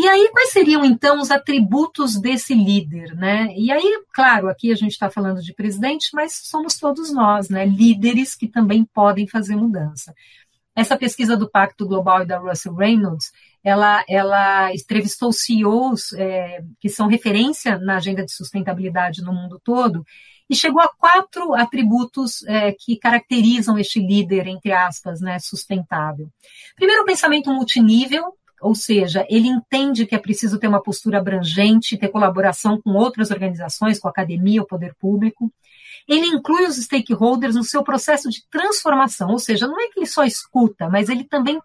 E 0.00 0.06
aí, 0.06 0.30
quais 0.30 0.52
seriam 0.52 0.84
então 0.84 1.20
os 1.20 1.28
atributos 1.28 2.20
desse 2.20 2.54
líder, 2.54 3.16
né? 3.16 3.52
E 3.56 3.72
aí, 3.72 4.00
claro, 4.14 4.48
aqui 4.48 4.70
a 4.70 4.76
gente 4.76 4.92
está 4.92 5.10
falando 5.10 5.42
de 5.42 5.52
presidente, 5.52 6.10
mas 6.14 6.40
somos 6.44 6.78
todos 6.78 7.12
nós, 7.12 7.48
né? 7.48 7.66
Líderes 7.66 8.36
que 8.36 8.46
também 8.46 8.84
podem 8.84 9.26
fazer 9.26 9.56
mudança. 9.56 10.14
Essa 10.72 10.96
pesquisa 10.96 11.36
do 11.36 11.50
Pacto 11.50 11.84
Global 11.84 12.22
e 12.22 12.26
da 12.26 12.38
Russell 12.38 12.76
Reynolds, 12.76 13.32
ela, 13.64 14.04
ela 14.08 14.72
entrevistou 14.72 15.32
CEOs 15.32 16.12
é, 16.12 16.60
que 16.78 16.88
são 16.88 17.08
referência 17.08 17.76
na 17.76 17.96
agenda 17.96 18.24
de 18.24 18.32
sustentabilidade 18.32 19.20
no 19.20 19.32
mundo 19.32 19.60
todo 19.64 20.06
e 20.48 20.54
chegou 20.54 20.80
a 20.80 20.88
quatro 20.96 21.54
atributos 21.54 22.44
é, 22.44 22.70
que 22.70 22.96
caracterizam 22.96 23.76
este 23.76 23.98
líder, 23.98 24.46
entre 24.46 24.70
aspas, 24.70 25.20
né, 25.20 25.40
sustentável. 25.40 26.28
Primeiro, 26.76 27.02
o 27.02 27.04
pensamento 27.04 27.50
multinível, 27.52 28.32
ou 28.60 28.74
seja, 28.74 29.26
ele 29.28 29.48
entende 29.48 30.06
que 30.06 30.14
é 30.14 30.18
preciso 30.18 30.58
ter 30.58 30.68
uma 30.68 30.82
postura 30.82 31.18
abrangente, 31.18 31.96
ter 31.96 32.08
colaboração 32.08 32.80
com 32.80 32.90
outras 32.90 33.30
organizações, 33.30 33.98
com 33.98 34.08
a 34.08 34.10
academia, 34.10 34.62
o 34.62 34.66
poder 34.66 34.94
público. 34.94 35.52
Ele 36.06 36.26
inclui 36.26 36.66
os 36.66 36.76
stakeholders 36.76 37.54
no 37.54 37.64
seu 37.64 37.82
processo 37.82 38.30
de 38.30 38.42
transformação, 38.50 39.30
ou 39.30 39.38
seja, 39.38 39.66
não 39.66 39.80
é 39.80 39.88
que 39.88 40.00
ele 40.00 40.06
só 40.06 40.24
escuta, 40.24 40.88
mas 40.88 41.08
ele 41.08 41.24
também 41.24 41.60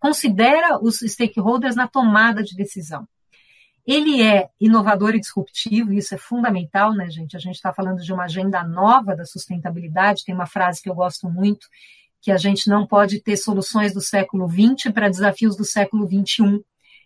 considera 0.00 0.78
os 0.82 0.98
stakeholders 0.98 1.76
na 1.76 1.86
tomada 1.86 2.42
de 2.42 2.56
decisão. 2.56 3.06
Ele 3.86 4.22
é 4.22 4.48
inovador 4.60 5.14
e 5.14 5.20
disruptivo, 5.20 5.92
e 5.92 5.98
isso 5.98 6.14
é 6.14 6.18
fundamental, 6.18 6.94
né, 6.94 7.10
gente? 7.10 7.36
A 7.36 7.40
gente 7.40 7.56
está 7.56 7.72
falando 7.72 8.00
de 8.00 8.12
uma 8.12 8.24
agenda 8.24 8.62
nova 8.62 9.16
da 9.16 9.24
sustentabilidade. 9.24 10.24
Tem 10.24 10.34
uma 10.34 10.46
frase 10.46 10.80
que 10.80 10.88
eu 10.88 10.94
gosto 10.94 11.28
muito, 11.28 11.66
que 12.22 12.30
a 12.30 12.36
gente 12.36 12.68
não 12.68 12.86
pode 12.86 13.20
ter 13.20 13.36
soluções 13.36 13.92
do 13.92 14.00
século 14.00 14.48
XX 14.48 14.92
para 14.94 15.10
desafios 15.10 15.56
do 15.56 15.64
século 15.64 16.06
XXI. 16.06 16.64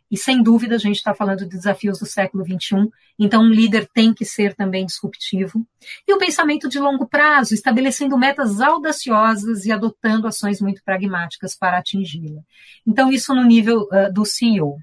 E 0.08 0.16
sem 0.16 0.40
dúvida 0.40 0.76
a 0.76 0.78
gente 0.78 0.96
está 0.96 1.12
falando 1.14 1.38
de 1.38 1.48
desafios 1.48 1.98
do 1.98 2.06
século 2.06 2.44
XXI, 2.44 2.88
então 3.18 3.42
um 3.42 3.48
líder 3.48 3.88
tem 3.92 4.14
que 4.14 4.24
ser 4.24 4.54
também 4.54 4.86
disruptivo. 4.86 5.66
E 6.06 6.14
o 6.14 6.18
pensamento 6.18 6.68
de 6.68 6.78
longo 6.78 7.08
prazo, 7.08 7.54
estabelecendo 7.54 8.16
metas 8.16 8.60
audaciosas 8.60 9.64
e 9.64 9.72
adotando 9.72 10.28
ações 10.28 10.60
muito 10.60 10.80
pragmáticas 10.84 11.56
para 11.56 11.78
atingi-la. 11.78 12.42
Então, 12.86 13.10
isso 13.10 13.34
no 13.34 13.42
nível 13.42 13.88
uh, 13.90 14.12
do 14.12 14.24
CEO. 14.24 14.76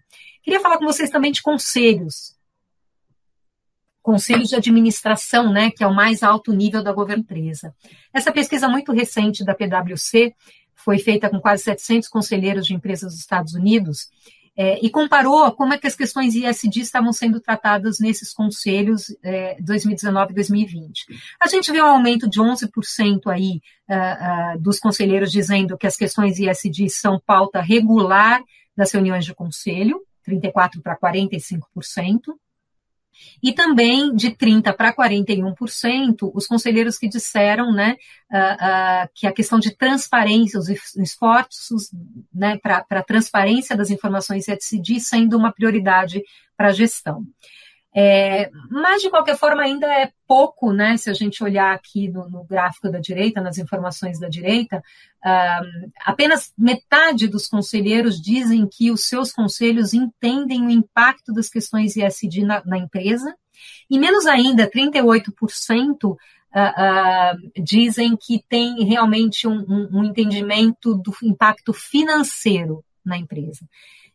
Queria 0.43 0.59
falar 0.59 0.77
com 0.77 0.85
vocês 0.85 1.09
também 1.09 1.31
de 1.31 1.41
conselhos. 1.41 2.35
Conselhos 4.03 4.49
de 4.49 4.55
administração, 4.55 5.51
né, 5.51 5.71
que 5.71 5.83
é 5.83 5.87
o 5.87 5.95
mais 5.95 6.21
alto 6.21 6.53
nível 6.53 6.83
da 6.83 6.91
governança. 6.91 7.73
Essa 8.13 8.31
pesquisa 8.31 8.67
muito 8.67 8.91
recente 8.91 9.45
da 9.45 9.55
PwC 9.55 10.35
foi 10.75 10.99
feita 10.99 11.29
com 11.29 11.39
quase 11.39 11.63
700 11.63 12.09
conselheiros 12.09 12.67
de 12.67 12.73
empresas 12.73 13.13
dos 13.13 13.21
Estados 13.21 13.53
Unidos 13.53 14.09
é, 14.55 14.77
e 14.85 14.89
comparou 14.89 15.51
como 15.53 15.73
é 15.73 15.77
que 15.77 15.87
as 15.87 15.95
questões 15.95 16.35
ISD 16.35 16.81
estavam 16.81 17.11
sendo 17.11 17.39
tratadas 17.39 17.99
nesses 17.99 18.33
conselhos 18.33 19.05
é, 19.23 19.57
2019 19.61 20.31
e 20.31 20.35
2020. 20.35 21.05
A 21.39 21.47
gente 21.47 21.71
vê 21.71 21.81
um 21.81 21.87
aumento 21.87 22.29
de 22.29 22.39
11% 22.39 23.27
aí 23.27 23.61
uh, 23.89 24.55
uh, 24.55 24.61
dos 24.61 24.79
conselheiros 24.79 25.31
dizendo 25.31 25.77
que 25.77 25.87
as 25.87 25.95
questões 25.95 26.37
ISD 26.37 26.89
são 26.89 27.19
pauta 27.25 27.61
regular 27.61 28.43
das 28.75 28.91
reuniões 28.91 29.25
de 29.25 29.33
conselho, 29.33 30.01
34 30.23 30.81
para 30.81 30.97
45% 30.97 31.61
e 33.41 33.53
também 33.53 34.15
de 34.15 34.31
30% 34.31 34.75
para 34.75 34.93
41% 34.93 36.31
os 36.33 36.47
conselheiros 36.47 36.97
que 36.97 37.07
disseram 37.07 37.71
né, 37.71 37.95
uh, 38.31 39.05
uh, 39.05 39.09
que 39.13 39.27
a 39.27 39.31
questão 39.31 39.59
de 39.59 39.75
transparência, 39.75 40.59
os 40.59 40.69
esforços 40.69 41.91
né, 42.33 42.57
para 42.57 42.85
a 42.89 43.03
transparência 43.03 43.75
das 43.75 43.89
informações 43.89 44.47
ESG 44.47 44.99
sendo 44.99 45.37
uma 45.37 45.51
prioridade 45.51 46.21
para 46.55 46.69
a 46.69 46.73
gestão. 46.73 47.23
É, 47.95 48.49
mas, 48.71 49.01
de 49.01 49.09
qualquer 49.09 49.37
forma, 49.37 49.61
ainda 49.61 49.85
é 49.85 50.11
pouco, 50.27 50.73
né? 50.73 50.97
Se 50.97 51.09
a 51.09 51.13
gente 51.13 51.43
olhar 51.43 51.73
aqui 51.73 52.09
no, 52.09 52.27
no 52.27 52.43
gráfico 52.43 52.89
da 52.89 52.99
direita, 52.99 53.39
nas 53.39 53.57
informações 53.57 54.19
da 54.19 54.27
direita, 54.27 54.81
apenas 56.03 56.51
metade 56.57 57.27
dos 57.27 57.47
conselheiros 57.47 58.19
dizem 58.19 58.67
que 58.67 58.91
os 58.91 59.07
seus 59.07 59.31
conselhos 59.31 59.93
entendem 59.93 60.65
o 60.65 60.69
impacto 60.69 61.31
das 61.31 61.49
questões 61.49 61.95
ISD 61.95 62.43
na, 62.43 62.63
na 62.65 62.77
empresa, 62.77 63.35
e 63.89 63.99
menos 63.99 64.25
ainda, 64.25 64.69
38% 64.69 66.03
uh, 66.03 66.15
uh, 66.55 67.63
dizem 67.63 68.17
que 68.19 68.43
tem 68.47 68.83
realmente 68.83 69.47
um, 69.47 69.59
um, 69.59 69.99
um 69.99 70.03
entendimento 70.03 70.95
do 70.95 71.13
impacto 71.23 71.73
financeiro 71.73 72.83
na 73.05 73.17
empresa. 73.17 73.67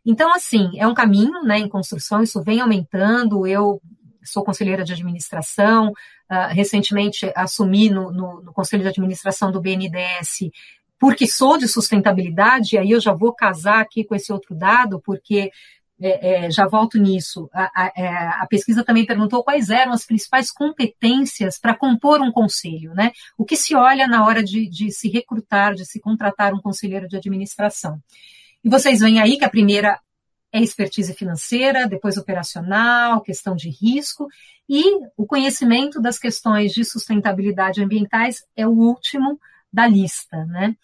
Então, 0.04 0.32
assim, 0.32 0.70
é 0.78 0.86
um 0.86 0.94
caminho 0.94 1.42
né, 1.42 1.58
em 1.58 1.68
construção, 1.68 2.22
isso 2.22 2.42
vem 2.42 2.60
aumentando. 2.60 3.46
Eu 3.46 3.80
sou 4.24 4.44
conselheira 4.44 4.84
de 4.84 4.92
administração, 4.92 5.88
uh, 5.88 6.48
recentemente 6.50 7.30
assumi 7.34 7.88
no, 7.90 8.10
no, 8.10 8.42
no, 8.42 8.52
Conselho 8.52 8.82
de 8.82 8.88
Administração 8.88 9.50
do 9.50 9.60
BNDES, 9.60 10.50
porque 10.98 11.26
sou 11.26 11.56
de 11.56 11.68
sustentabilidade, 11.68 12.76
aí 12.76 12.90
eu 12.90 13.00
já 13.00 13.12
vou 13.12 13.32
casar 13.32 13.80
aqui 13.80 14.04
com 14.04 14.14
esse 14.14 14.32
outro 14.32 14.54
dado, 14.54 15.00
porque 15.00 15.50
é, 16.00 16.46
é, 16.46 16.50
já 16.50 16.66
volto 16.66 16.98
nisso. 16.98 17.48
A, 17.52 17.70
a, 17.74 17.92
é, 17.96 18.08
a, 18.08 18.46
pesquisa 18.48 18.84
também 18.84 19.04
perguntou 19.04 19.42
quais 19.42 19.68
eram 19.68 19.92
as 19.92 20.06
principais 20.06 20.50
competências 20.50 21.58
para 21.58 21.76
compor 21.76 22.20
um 22.20 22.30
conselho, 22.30 22.94
né? 22.94 23.10
O 23.36 23.44
que 23.44 23.56
se 23.56 23.74
olha 23.74 24.06
na 24.06 24.24
hora 24.24 24.42
de, 24.42 24.68
de 24.68 24.92
se 24.92 25.08
recrutar, 25.08 25.74
de 25.74 25.84
se 25.84 26.00
contratar 26.00 26.54
um 26.54 26.60
conselheiro 26.60 27.08
de 27.08 27.16
administração. 27.16 28.00
E 28.68 28.70
vocês 28.70 29.00
veem 29.00 29.18
aí 29.18 29.38
que 29.38 29.46
a 29.46 29.48
primeira 29.48 29.98
é 30.52 30.60
expertise 30.60 31.14
financeira, 31.14 31.88
depois 31.88 32.18
operacional, 32.18 33.22
questão 33.22 33.56
de 33.56 33.70
risco, 33.70 34.28
e 34.68 34.82
o 35.16 35.24
conhecimento 35.26 36.02
das 36.02 36.18
questões 36.18 36.72
de 36.72 36.84
sustentabilidade 36.84 37.82
ambientais 37.82 38.44
é 38.54 38.66
o 38.66 38.72
último 38.72 39.40
da 39.72 39.86
lista, 39.86 40.44
né? 40.44 40.76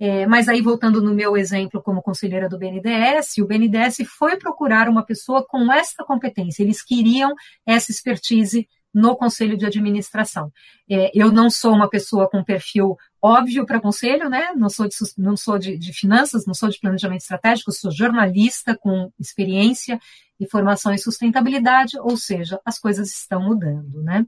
É, 0.00 0.26
mas 0.26 0.48
aí, 0.48 0.60
voltando 0.60 1.00
no 1.00 1.14
meu 1.14 1.36
exemplo 1.36 1.80
como 1.80 2.02
conselheira 2.02 2.48
do 2.48 2.58
BNDES, 2.58 3.38
o 3.38 3.46
BNDES 3.46 3.98
foi 4.18 4.36
procurar 4.36 4.88
uma 4.88 5.04
pessoa 5.04 5.46
com 5.46 5.72
essa 5.72 6.02
competência. 6.02 6.64
Eles 6.64 6.82
queriam 6.82 7.32
essa 7.64 7.92
expertise 7.92 8.68
no 8.92 9.16
conselho 9.16 9.56
de 9.56 9.64
administração. 9.64 10.50
É, 10.90 11.12
eu 11.14 11.30
não 11.30 11.48
sou 11.48 11.72
uma 11.72 11.88
pessoa 11.88 12.28
com 12.28 12.42
perfil 12.42 12.96
óbvio 13.20 13.66
para 13.66 13.80
conselho, 13.80 14.28
né? 14.28 14.52
Não 14.54 14.68
sou, 14.68 14.88
de, 14.88 14.94
não 15.16 15.36
sou 15.36 15.58
de, 15.58 15.76
de, 15.76 15.92
finanças, 15.92 16.46
não 16.46 16.54
sou 16.54 16.68
de 16.68 16.78
planejamento 16.78 17.22
estratégico, 17.22 17.72
sou 17.72 17.90
jornalista 17.90 18.76
com 18.76 19.12
experiência 19.18 20.00
e 20.38 20.48
formação 20.48 20.92
em 20.92 20.98
sustentabilidade, 20.98 21.98
ou 21.98 22.16
seja, 22.16 22.60
as 22.64 22.78
coisas 22.78 23.08
estão 23.08 23.42
mudando, 23.42 24.02
né? 24.02 24.24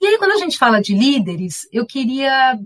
E 0.00 0.06
aí, 0.06 0.18
quando 0.18 0.32
a 0.32 0.38
gente 0.38 0.58
fala 0.58 0.80
de 0.80 0.94
líderes, 0.94 1.68
eu 1.72 1.86
queria 1.86 2.58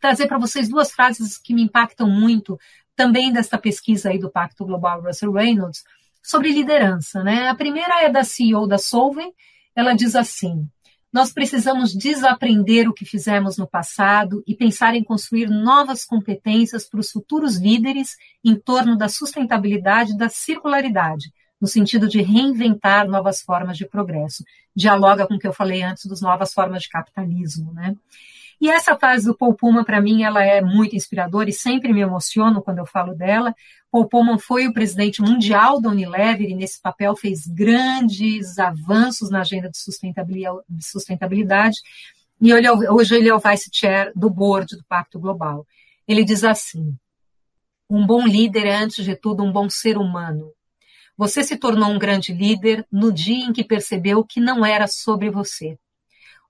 trazer 0.00 0.26
para 0.26 0.38
vocês 0.38 0.68
duas 0.68 0.90
frases 0.90 1.38
que 1.38 1.54
me 1.54 1.62
impactam 1.62 2.08
muito, 2.08 2.58
também 2.96 3.32
desta 3.32 3.58
pesquisa 3.58 4.10
aí 4.10 4.18
do 4.18 4.30
Pacto 4.30 4.64
Global 4.64 5.02
Russell 5.02 5.32
Reynolds, 5.32 5.82
sobre 6.22 6.52
liderança, 6.52 7.22
né? 7.22 7.48
A 7.48 7.54
primeira 7.54 8.04
é 8.04 8.08
da 8.08 8.24
CEO 8.24 8.66
da 8.66 8.78
Solvay, 8.78 9.32
ela 9.74 9.94
diz 9.94 10.14
assim: 10.14 10.68
nós 11.14 11.32
precisamos 11.32 11.94
desaprender 11.94 12.88
o 12.88 12.92
que 12.92 13.04
fizemos 13.04 13.56
no 13.56 13.68
passado 13.68 14.42
e 14.48 14.52
pensar 14.52 14.96
em 14.96 15.04
construir 15.04 15.48
novas 15.48 16.04
competências 16.04 16.88
para 16.88 16.98
os 16.98 17.12
futuros 17.12 17.56
líderes 17.56 18.16
em 18.44 18.56
torno 18.56 18.98
da 18.98 19.08
sustentabilidade 19.08 20.10
e 20.10 20.16
da 20.18 20.28
circularidade, 20.28 21.32
no 21.60 21.68
sentido 21.68 22.08
de 22.08 22.20
reinventar 22.20 23.06
novas 23.08 23.40
formas 23.40 23.78
de 23.78 23.86
progresso. 23.86 24.42
Dialoga 24.74 25.24
com 25.24 25.34
o 25.34 25.38
que 25.38 25.46
eu 25.46 25.52
falei 25.52 25.84
antes 25.84 26.04
dos 26.06 26.20
novas 26.20 26.52
formas 26.52 26.82
de 26.82 26.88
capitalismo, 26.88 27.72
né? 27.72 27.94
E 28.60 28.68
essa 28.68 28.96
fase 28.96 29.26
do 29.26 29.36
Paul 29.36 29.54
Pullman, 29.54 29.84
para 29.84 30.00
mim, 30.00 30.24
ela 30.24 30.42
é 30.42 30.60
muito 30.60 30.96
inspiradora 30.96 31.48
e 31.48 31.52
sempre 31.52 31.92
me 31.92 32.00
emociono 32.00 32.60
quando 32.60 32.78
eu 32.78 32.86
falo 32.86 33.14
dela. 33.14 33.54
Paul 33.94 34.08
Pullman 34.08 34.38
foi 34.40 34.66
o 34.66 34.72
presidente 34.72 35.22
mundial 35.22 35.80
da 35.80 35.88
Unilever 35.88 36.50
e 36.50 36.54
nesse 36.56 36.82
papel 36.82 37.14
fez 37.14 37.46
grandes 37.46 38.58
avanços 38.58 39.30
na 39.30 39.42
agenda 39.42 39.70
de 39.70 39.78
sustentabilidade. 40.84 41.76
E 42.40 42.50
é 42.50 42.72
hoje 42.90 43.14
ele 43.14 43.28
é 43.28 43.34
o 43.34 43.38
vice-chair 43.38 44.10
do 44.16 44.28
board 44.28 44.76
do 44.76 44.84
Pacto 44.88 45.20
Global. 45.20 45.64
Ele 46.08 46.24
diz 46.24 46.42
assim, 46.42 46.92
um 47.88 48.04
bom 48.04 48.26
líder 48.26 48.66
é, 48.66 48.74
antes 48.74 49.04
de 49.04 49.14
tudo, 49.14 49.44
um 49.44 49.52
bom 49.52 49.70
ser 49.70 49.96
humano. 49.96 50.50
Você 51.16 51.44
se 51.44 51.56
tornou 51.56 51.88
um 51.88 51.98
grande 51.98 52.32
líder 52.32 52.84
no 52.90 53.12
dia 53.12 53.44
em 53.44 53.52
que 53.52 53.62
percebeu 53.62 54.24
que 54.24 54.40
não 54.40 54.66
era 54.66 54.88
sobre 54.88 55.30
você, 55.30 55.78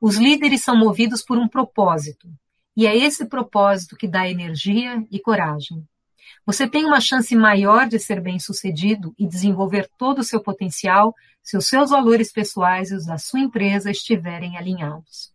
os 0.00 0.16
líderes 0.16 0.62
são 0.62 0.74
movidos 0.74 1.22
por 1.22 1.36
um 1.36 1.46
propósito, 1.46 2.26
e 2.74 2.86
é 2.86 2.96
esse 2.96 3.26
propósito 3.26 3.96
que 3.96 4.08
dá 4.08 4.26
energia 4.26 5.04
e 5.10 5.20
coragem. 5.20 5.86
Você 6.46 6.66
tem 6.68 6.84
uma 6.84 7.00
chance 7.00 7.34
maior 7.34 7.88
de 7.88 7.98
ser 7.98 8.20
bem-sucedido 8.20 9.14
e 9.18 9.26
desenvolver 9.26 9.88
todo 9.96 10.18
o 10.18 10.24
seu 10.24 10.40
potencial 10.40 11.14
se 11.42 11.56
os 11.56 11.66
seus 11.66 11.90
valores 11.90 12.32
pessoais 12.32 12.90
e 12.90 12.94
os 12.94 13.06
da 13.06 13.18
sua 13.18 13.40
empresa 13.40 13.90
estiverem 13.90 14.56
alinhados. 14.56 15.32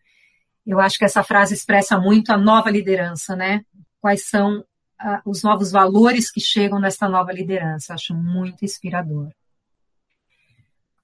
Eu 0.66 0.80
acho 0.80 0.98
que 0.98 1.06
essa 1.06 1.24
frase 1.24 1.54
expressa 1.54 2.00
muito 2.00 2.32
a 2.32 2.38
nova 2.38 2.70
liderança, 2.70 3.36
né? 3.36 3.64
Quais 4.00 4.28
são 4.28 4.60
uh, 4.60 4.66
os 5.26 5.42
novos 5.44 5.72
valores 5.72 6.32
que 6.32 6.40
chegam 6.40 6.80
nesta 6.80 7.10
nova 7.10 7.32
liderança? 7.32 7.94
Acho 7.94 8.14
muito 8.14 8.64
inspirador. 8.64 9.30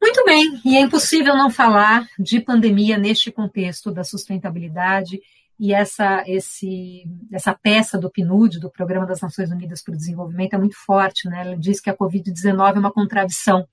Muito 0.01 0.23
bem, 0.23 0.62
e 0.63 0.77
é 0.77 0.81
impossível 0.81 1.36
não 1.36 1.49
falar 1.49 2.08
de 2.19 2.39
pandemia 2.39 2.95
neste 2.95 3.31
contexto 3.31 3.91
da 3.91 4.03
sustentabilidade 4.03 5.19
e 5.59 5.73
essa, 5.73 6.23
esse, 6.27 7.05
essa 7.31 7.53
peça 7.53 7.97
do 7.97 8.11
PNUD, 8.11 8.59
do 8.59 8.69
Programa 8.69 9.05
das 9.05 9.21
Nações 9.21 9.49
Unidas 9.49 9.81
para 9.81 9.93
o 9.93 9.97
Desenvolvimento, 9.97 10.53
é 10.53 10.57
muito 10.57 10.75
forte. 10.75 11.29
Né? 11.29 11.41
Ela 11.41 11.57
diz 11.57 11.79
que 11.79 11.89
a 11.89 11.95
Covid-19 11.95 12.75
é 12.75 12.79
uma 12.79 12.91
contradição. 12.91 13.65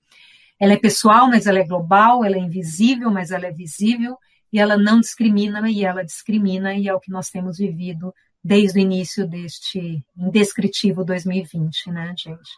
Ela 0.59 0.73
é 0.73 0.77
pessoal, 0.77 1.27
mas 1.27 1.45
ela 1.45 1.59
é 1.59 1.67
global, 1.67 2.23
ela 2.23 2.37
é 2.37 2.39
invisível, 2.39 3.11
mas 3.11 3.31
ela 3.31 3.47
é 3.47 3.51
visível, 3.51 4.17
e 4.51 4.59
ela 4.59 4.77
não 4.77 4.99
discrimina, 4.99 5.69
e 5.69 5.83
ela 5.83 6.05
discrimina, 6.05 6.73
e 6.73 6.87
é 6.87 6.93
o 6.93 6.99
que 6.99 7.11
nós 7.11 7.29
temos 7.29 7.57
vivido 7.57 8.13
desde 8.41 8.79
o 8.79 8.81
início 8.81 9.27
deste 9.27 10.01
indescritível 10.17 11.03
2020, 11.03 11.91
né, 11.91 12.13
gente? 12.17 12.49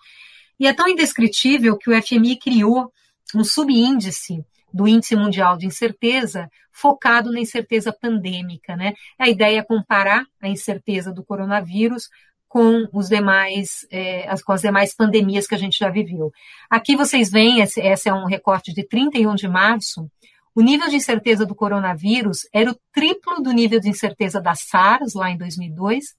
E 0.59 0.67
é 0.67 0.73
tão 0.73 0.87
indescritível 0.87 1.77
que 1.77 1.89
o 1.89 2.01
FMI 2.01 2.37
criou 2.37 2.91
um 3.33 3.43
subíndice 3.43 4.45
do 4.73 4.87
Índice 4.87 5.15
Mundial 5.15 5.57
de 5.57 5.65
Incerteza 5.65 6.49
focado 6.71 7.31
na 7.31 7.39
incerteza 7.39 7.93
pandêmica. 7.93 8.75
Né? 8.75 8.93
A 9.17 9.29
ideia 9.29 9.59
é 9.59 9.63
comparar 9.63 10.25
a 10.41 10.49
incerteza 10.49 11.13
do 11.13 11.23
coronavírus 11.23 12.09
com 12.47 12.87
os 12.93 13.09
demais, 13.09 13.85
é, 13.91 14.27
com 14.45 14.53
as 14.53 14.61
demais 14.61 14.93
pandemias 14.95 15.47
que 15.47 15.55
a 15.55 15.57
gente 15.57 15.77
já 15.77 15.89
viveu. 15.89 16.31
Aqui 16.69 16.95
vocês 16.95 17.29
veem, 17.29 17.61
esse, 17.61 17.81
esse 17.81 18.07
é 18.07 18.13
um 18.13 18.25
recorte 18.25 18.73
de 18.73 18.87
31 18.87 19.35
de 19.35 19.47
março, 19.47 20.09
o 20.55 20.61
nível 20.61 20.87
de 20.87 20.95
incerteza 20.95 21.45
do 21.45 21.53
coronavírus 21.53 22.47
era 22.53 22.71
o 22.71 22.79
triplo 22.93 23.41
do 23.41 23.51
nível 23.51 23.77
de 23.77 23.89
incerteza 23.89 24.39
da 24.39 24.55
SARS, 24.55 25.13
lá 25.13 25.29
em 25.29 25.37
2002, 25.37 26.15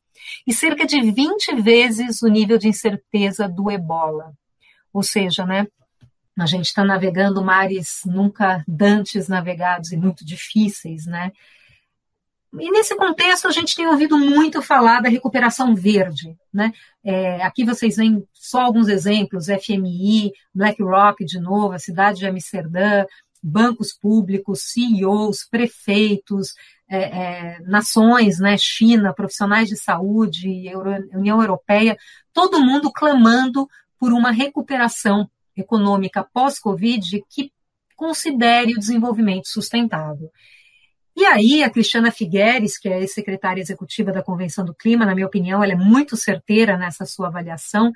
e 0.47 0.53
cerca 0.53 0.87
de 0.87 1.01
20 1.11 1.57
vezes 1.63 2.21
o 2.21 2.29
nível 2.29 2.59
de 2.59 2.69
incerteza 2.69 3.49
do 3.49 3.71
ebola. 3.71 4.35
Ou 4.93 5.03
seja, 5.03 5.47
né, 5.47 5.67
a 6.38 6.46
gente 6.46 6.66
está 6.66 6.85
navegando 6.85 7.42
mares 7.42 8.01
nunca 8.05 8.62
dantes 8.68 9.29
navegados 9.29 9.92
e 9.92 9.96
muito 9.96 10.25
difíceis, 10.25 11.07
né? 11.07 11.33
E 12.59 12.70
nesse 12.70 12.96
contexto 12.96 13.49
a 13.49 13.51
gente 13.51 13.75
tem 13.75 13.87
ouvido 13.87 14.16
muito 14.16 14.62
falar 14.62 15.01
da 15.01 15.09
recuperação 15.09 15.75
verde, 15.75 16.37
né? 16.53 16.72
É, 17.05 17.42
aqui 17.42 17.64
vocês 17.64 17.96
veem 17.96 18.27
só 18.33 18.61
alguns 18.61 18.88
exemplos: 18.88 19.46
FMI, 19.46 20.33
BlackRock 20.55 21.25
de 21.25 21.40
novo, 21.40 21.72
a 21.72 21.79
cidade 21.79 22.18
de 22.18 22.27
Amsterdã, 22.27 23.05
bancos 23.42 23.92
públicos, 23.92 24.62
CEOs, 24.72 25.46
prefeitos, 25.51 26.55
é, 26.88 26.99
é, 26.99 27.61
nações, 27.61 28.38
né, 28.38 28.57
China, 28.59 29.12
profissionais 29.12 29.68
de 29.68 29.77
saúde, 29.77 30.66
Euro, 30.68 30.92
União 31.12 31.40
Europeia, 31.40 31.96
todo 32.33 32.64
mundo 32.64 32.92
clamando 32.92 33.68
por 33.99 34.12
uma 34.12 34.31
recuperação 34.31 35.29
econômica 35.57 36.23
pós-Covid 36.23 37.25
que 37.29 37.51
considere 37.97 38.75
o 38.75 38.79
desenvolvimento 38.79 39.49
sustentável. 39.49 40.31
E 41.16 41.25
aí, 41.25 41.64
a 41.64 41.71
Cristiana 41.71 42.11
Figueres, 42.11 42.79
que 42.79 42.90
é 42.90 43.07
secretária 43.07 43.61
executiva 43.61 44.12
da 44.12 44.23
Convenção 44.23 44.66
do 44.66 44.75
Clima, 44.75 45.07
na 45.07 45.14
minha 45.14 45.27
opinião, 45.27 45.64
ela 45.64 45.73
é 45.73 45.77
muito 45.77 46.14
certeira 46.14 46.77
nessa 46.77 47.07
sua 47.07 47.29
avaliação. 47.29 47.90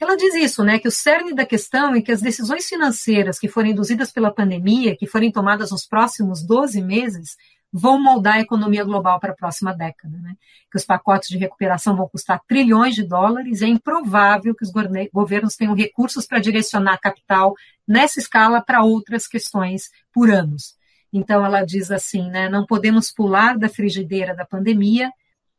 Ela 0.00 0.16
diz 0.16 0.34
isso, 0.34 0.64
né, 0.64 0.78
que 0.78 0.88
o 0.88 0.90
cerne 0.90 1.32
da 1.34 1.46
questão 1.46 1.94
é 1.94 2.02
que 2.02 2.10
as 2.10 2.20
decisões 2.20 2.66
financeiras 2.66 3.38
que 3.38 3.46
forem 3.48 3.70
induzidas 3.72 4.10
pela 4.10 4.32
pandemia, 4.32 4.96
que 4.96 5.06
forem 5.06 5.30
tomadas 5.30 5.70
nos 5.70 5.86
próximos 5.86 6.44
12 6.44 6.82
meses, 6.82 7.36
vão 7.72 8.02
moldar 8.02 8.34
a 8.34 8.40
economia 8.40 8.84
global 8.84 9.20
para 9.20 9.32
a 9.32 9.36
próxima 9.36 9.74
década. 9.74 10.16
Né? 10.18 10.34
Que 10.70 10.76
os 10.76 10.84
pacotes 10.84 11.28
de 11.28 11.38
recuperação 11.38 11.96
vão 11.96 12.08
custar 12.08 12.40
trilhões 12.46 12.94
de 12.94 13.02
dólares, 13.02 13.62
é 13.62 13.66
improvável 13.66 14.54
que 14.54 14.64
os 14.64 14.72
governos 15.12 15.56
tenham 15.56 15.74
recursos 15.74 16.26
para 16.26 16.38
direcionar 16.38 16.98
capital 16.98 17.54
nessa 17.86 18.18
escala 18.18 18.60
para 18.60 18.82
outras 18.82 19.26
questões 19.26 19.90
por 20.12 20.30
anos. 20.30 20.76
Então, 21.12 21.44
ela 21.44 21.64
diz 21.64 21.90
assim: 21.90 22.28
né, 22.30 22.48
não 22.48 22.66
podemos 22.66 23.10
pular 23.10 23.56
da 23.58 23.68
frigideira 23.68 24.34
da 24.34 24.44
pandemia 24.44 25.10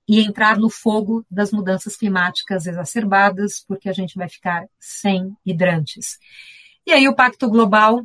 e 0.07 0.21
entrar 0.21 0.57
no 0.57 0.69
fogo 0.69 1.23
das 1.29 1.51
mudanças 1.51 1.95
climáticas 1.95 2.65
exacerbadas, 2.65 3.63
porque 3.67 3.89
a 3.89 3.93
gente 3.93 4.15
vai 4.15 4.27
ficar 4.27 4.65
sem 4.79 5.35
hidrantes. 5.45 6.17
E 6.85 6.91
aí, 6.91 7.07
o 7.07 7.15
Pacto 7.15 7.47
Global 7.47 8.03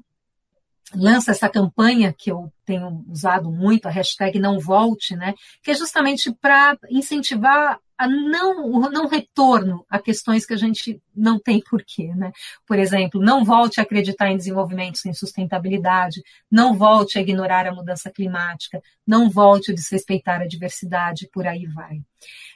lança 0.92 1.30
essa 1.30 1.48
campanha 1.48 2.12
que 2.12 2.30
eu 2.30 2.52
tenho 2.64 3.04
usado 3.08 3.50
muito, 3.50 3.86
a 3.86 3.90
hashtag 3.90 4.38
não 4.38 4.58
volte, 4.58 5.16
né? 5.16 5.34
Que 5.62 5.70
é 5.70 5.74
justamente 5.74 6.32
para 6.32 6.76
incentivar 6.90 7.78
a 7.96 8.08
não, 8.08 8.66
o 8.66 8.90
não 8.90 9.06
retorno 9.06 9.84
a 9.88 10.00
questões 10.00 10.44
que 10.44 10.52
a 10.52 10.56
gente 10.56 11.00
não 11.14 11.38
tem 11.38 11.60
porquê, 11.60 12.12
né? 12.14 12.32
Por 12.66 12.78
exemplo, 12.78 13.20
não 13.20 13.44
volte 13.44 13.80
a 13.80 13.84
acreditar 13.84 14.30
em 14.30 14.36
desenvolvimento 14.36 14.98
sem 14.98 15.12
sustentabilidade, 15.12 16.22
não 16.50 16.74
volte 16.74 17.18
a 17.18 17.22
ignorar 17.22 17.66
a 17.66 17.74
mudança 17.74 18.10
climática, 18.10 18.82
não 19.06 19.30
volte 19.30 19.70
a 19.70 19.74
desrespeitar 19.74 20.40
a 20.40 20.46
diversidade, 20.46 21.28
por 21.32 21.46
aí 21.46 21.66
vai. 21.66 22.00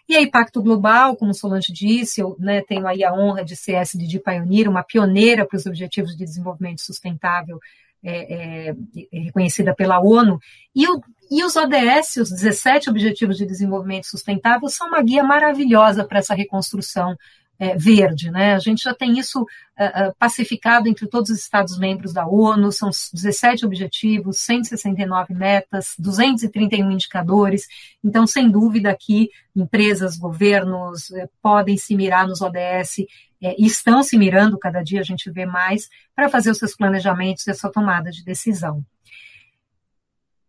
E 0.08 0.16
aí, 0.16 0.28
Pacto 0.28 0.62
Global, 0.62 1.14
como 1.16 1.34
Solange 1.34 1.72
disse, 1.72 2.20
eu 2.20 2.34
né, 2.38 2.62
tenho 2.62 2.86
aí 2.86 3.04
a 3.04 3.12
honra 3.12 3.44
de 3.44 3.54
ser 3.54 3.74
SDG 3.74 4.20
Pioneer, 4.20 4.68
uma 4.68 4.82
pioneira 4.82 5.46
para 5.46 5.56
os 5.56 5.66
Objetivos 5.66 6.16
de 6.16 6.24
Desenvolvimento 6.24 6.80
Sustentável 6.80 7.60
é, 8.02 8.68
é, 8.68 8.70
é, 8.70 9.18
reconhecida 9.18 9.74
pela 9.74 10.00
ONU, 10.00 10.38
e, 10.74 10.87
o, 10.88 11.00
e 11.30 11.44
os 11.44 11.56
ODS, 11.56 12.16
os 12.16 12.30
17 12.30 12.90
Objetivos 12.90 13.37
de 13.37 13.46
Desenvolvimento 13.46 14.06
Sustentável, 14.06 14.68
são 14.68 14.88
uma 14.88 15.02
guia 15.02 15.24
maravilhosa 15.24 16.04
para 16.04 16.18
essa 16.18 16.34
reconstrução 16.34 17.16
é, 17.58 17.76
verde. 17.76 18.30
Né? 18.30 18.54
A 18.54 18.58
gente 18.58 18.84
já 18.84 18.94
tem 18.94 19.18
isso 19.18 19.42
uh, 19.42 20.14
pacificado 20.18 20.88
entre 20.88 21.08
todos 21.08 21.30
os 21.30 21.38
Estados-membros 21.38 22.12
da 22.12 22.26
ONU, 22.26 22.70
são 22.70 22.88
17 23.12 23.66
objetivos, 23.66 24.38
169 24.38 25.34
metas, 25.34 25.94
231 25.98 26.90
indicadores. 26.90 27.66
Então, 28.02 28.26
sem 28.26 28.48
dúvida, 28.48 28.90
aqui 28.90 29.28
empresas, 29.56 30.16
governos 30.16 31.11
uh, 31.11 31.28
podem 31.42 31.76
se 31.76 31.96
mirar 31.96 32.28
nos 32.28 32.40
ODS 32.40 32.98
é, 33.42 33.55
estão 33.59 34.03
se 34.03 34.16
mirando, 34.16 34.59
cada 34.59 34.83
dia 34.83 35.01
a 35.01 35.05
gente 35.05 35.31
vê 35.31 35.46
mais, 35.46 35.88
para 36.14 36.29
fazer 36.29 36.51
os 36.51 36.59
seus 36.59 36.74
planejamentos 36.77 37.46
e 37.46 37.51
a 37.51 37.55
sua 37.55 37.70
tomada 37.70 38.11
de 38.11 38.24
decisão. 38.24 38.85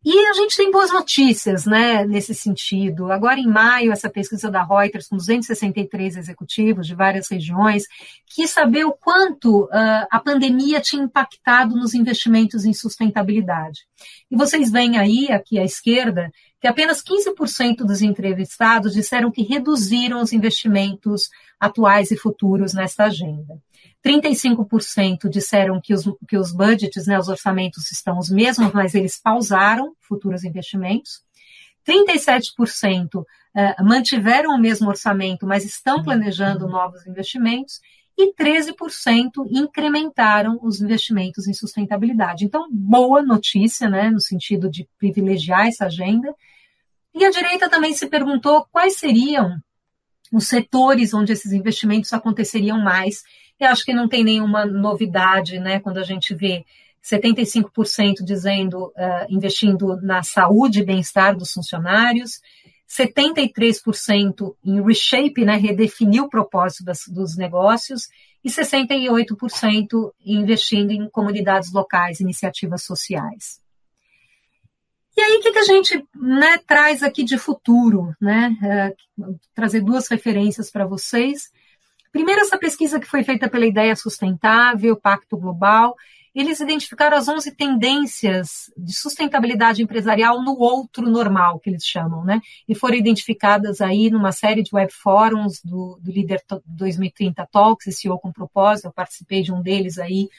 E 0.04 0.18
a 0.28 0.34
gente 0.34 0.56
tem 0.56 0.72
boas 0.72 0.94
notícias, 0.94 1.66
né, 1.66 2.06
nesse 2.06 2.34
sentido. 2.34 3.12
Agora, 3.12 3.38
em 3.38 3.48
maio, 3.48 3.92
essa 3.92 4.10
pesquisa 4.10 4.50
da 4.50 4.64
Reuters, 4.64 5.10
com 5.10 5.18
263 5.18 6.16
executivos 6.16 6.88
de 6.88 6.96
várias 6.96 7.30
regiões, 7.30 7.84
quis 8.26 8.50
saber 8.50 8.86
o 8.86 8.94
quanto 8.94 9.66
uh, 9.66 10.08
a 10.10 10.22
pandemia 10.24 10.80
tinha 10.80 11.04
impactado 11.04 11.76
nos 11.76 11.94
investimentos 11.94 12.64
em 12.64 12.72
sustentabilidade. 12.74 13.82
E 14.32 14.38
vocês 14.38 14.72
veem 14.72 14.98
aí, 14.98 15.32
aqui 15.34 15.60
à 15.60 15.66
esquerda, 15.66 16.32
que 16.62 16.68
apenas 16.68 17.04
15% 17.04 17.78
dos 17.86 18.02
entrevistados 18.02 18.94
disseram 18.94 19.30
que 19.30 19.44
reduziram 19.44 20.22
os 20.22 20.32
investimentos 20.32 21.30
atuais 21.60 22.10
e 22.10 22.16
futuros 22.18 22.74
nesta 22.74 23.06
agenda. 23.06 23.60
35% 24.06 25.30
disseram 25.30 25.80
que 25.82 25.94
os, 25.94 26.06
que 26.28 26.38
os 26.38 26.52
budgets, 26.54 27.06
né, 27.06 27.20
os 27.20 27.28
orçamentos 27.28 27.92
estão 27.92 28.18
os 28.18 28.30
mesmos, 28.30 28.72
mas 28.72 28.96
eles 28.96 29.20
pausaram 29.22 29.94
futuros 30.00 30.44
investimentos. 30.44 31.22
37% 31.86 33.16
uh, 33.16 33.26
mantiveram 33.84 34.52
o 34.52 34.60
mesmo 34.60 34.88
orçamento, 34.88 35.46
mas 35.46 35.66
estão 35.66 36.04
planejando 36.04 36.68
novos 36.68 37.06
investimentos. 37.06 37.82
E 38.18 38.34
13% 38.34 39.32
incrementaram 39.50 40.60
os 40.62 40.82
investimentos 40.82 41.48
em 41.48 41.54
sustentabilidade. 41.54 42.44
Então, 42.44 42.68
boa 42.70 43.22
notícia, 43.24 43.90
né, 43.90 44.10
no 44.10 44.20
sentido 44.20 44.70
de 44.70 44.88
privilegiar 44.98 45.68
essa 45.68 45.86
agenda. 45.86 46.34
E 47.16 47.24
a 47.24 47.32
direita 47.32 47.70
também 47.70 47.94
se 47.94 48.08
perguntou 48.08 48.68
quais 48.72 48.98
seriam 48.98 49.58
os 50.32 50.48
setores 50.48 51.14
onde 51.14 51.32
esses 51.32 51.54
investimentos 51.54 52.12
aconteceriam 52.14 52.78
mais. 52.80 53.24
Eu 53.60 53.68
acho 53.68 53.84
que 53.84 53.94
não 53.94 54.08
tem 54.08 54.24
nenhuma 54.24 54.66
novidade, 54.66 55.60
né, 55.60 55.80
quando 55.80 55.98
a 55.98 56.04
gente 56.04 56.34
vê 56.34 56.66
75% 57.04 58.24
dizendo 58.24 58.88
uh, 58.88 59.26
investindo 59.30 60.00
na 60.02 60.24
saúde 60.24 60.80
e 60.80 60.86
bem-estar 60.86 61.36
dos 61.36 61.52
funcionários, 61.52 62.42
73% 62.88 64.56
em 64.64 64.82
reshape, 64.82 65.46
né, 65.46 65.56
redefinir 65.56 66.24
o 66.24 66.30
propósito 66.30 66.84
das, 66.84 67.08
dos 67.08 67.38
negócios, 67.38 68.08
e 68.44 68.50
68% 68.50 70.12
investindo 70.26 70.92
em 70.92 71.10
comunidades 71.10 71.72
locais, 71.72 72.20
iniciativas 72.20 72.84
sociais. 72.84 73.60
E 75.16 75.22
aí, 75.22 75.38
o 75.38 75.42
que, 75.42 75.52
que 75.52 75.60
a 75.60 75.64
gente 75.64 76.08
né, 76.16 76.58
traz 76.66 77.04
aqui 77.04 77.26
de 77.26 77.38
futuro? 77.38 78.16
Né? 78.22 78.56
É, 78.64 78.96
trazer 79.54 79.82
duas 79.82 80.08
referências 80.08 80.72
para 80.72 80.86
vocês. 80.86 81.52
Primeiro, 82.12 82.42
essa 82.42 82.58
pesquisa 82.58 83.00
que 83.00 83.08
foi 83.08 83.24
feita 83.24 83.50
pela 83.50 83.66
Ideia 83.66 83.96
Sustentável, 83.96 84.96
Pacto 84.96 85.38
Global, 85.38 85.96
eles 86.34 86.60
identificaram 86.60 87.18
as 87.18 87.28
11 87.28 87.52
tendências 87.56 88.72
de 88.78 88.94
sustentabilidade 88.94 89.82
empresarial 89.82 90.42
no 90.42 90.58
outro 90.58 91.10
normal, 91.10 91.60
que 91.60 91.70
eles 91.70 91.84
chamam, 91.84 92.24
né? 92.24 92.40
E 92.68 92.76
foram 92.76 92.96
identificadas 92.96 93.82
aí 93.82 94.10
numa 94.10 94.32
série 94.32 94.64
de 94.64 94.74
web 94.74 94.92
fóruns 94.92 95.62
do, 95.64 96.00
do 96.02 96.12
Líder 96.12 96.42
2030 96.66 97.48
Talks, 97.52 97.88
esse 97.88 98.02
CEO 98.02 98.20
com 98.20 98.32
propósito, 98.32 98.86
eu 98.86 98.94
participei 98.94 99.42
de 99.42 99.52
um 99.52 99.62
deles 99.62 99.98
aí 99.98 100.30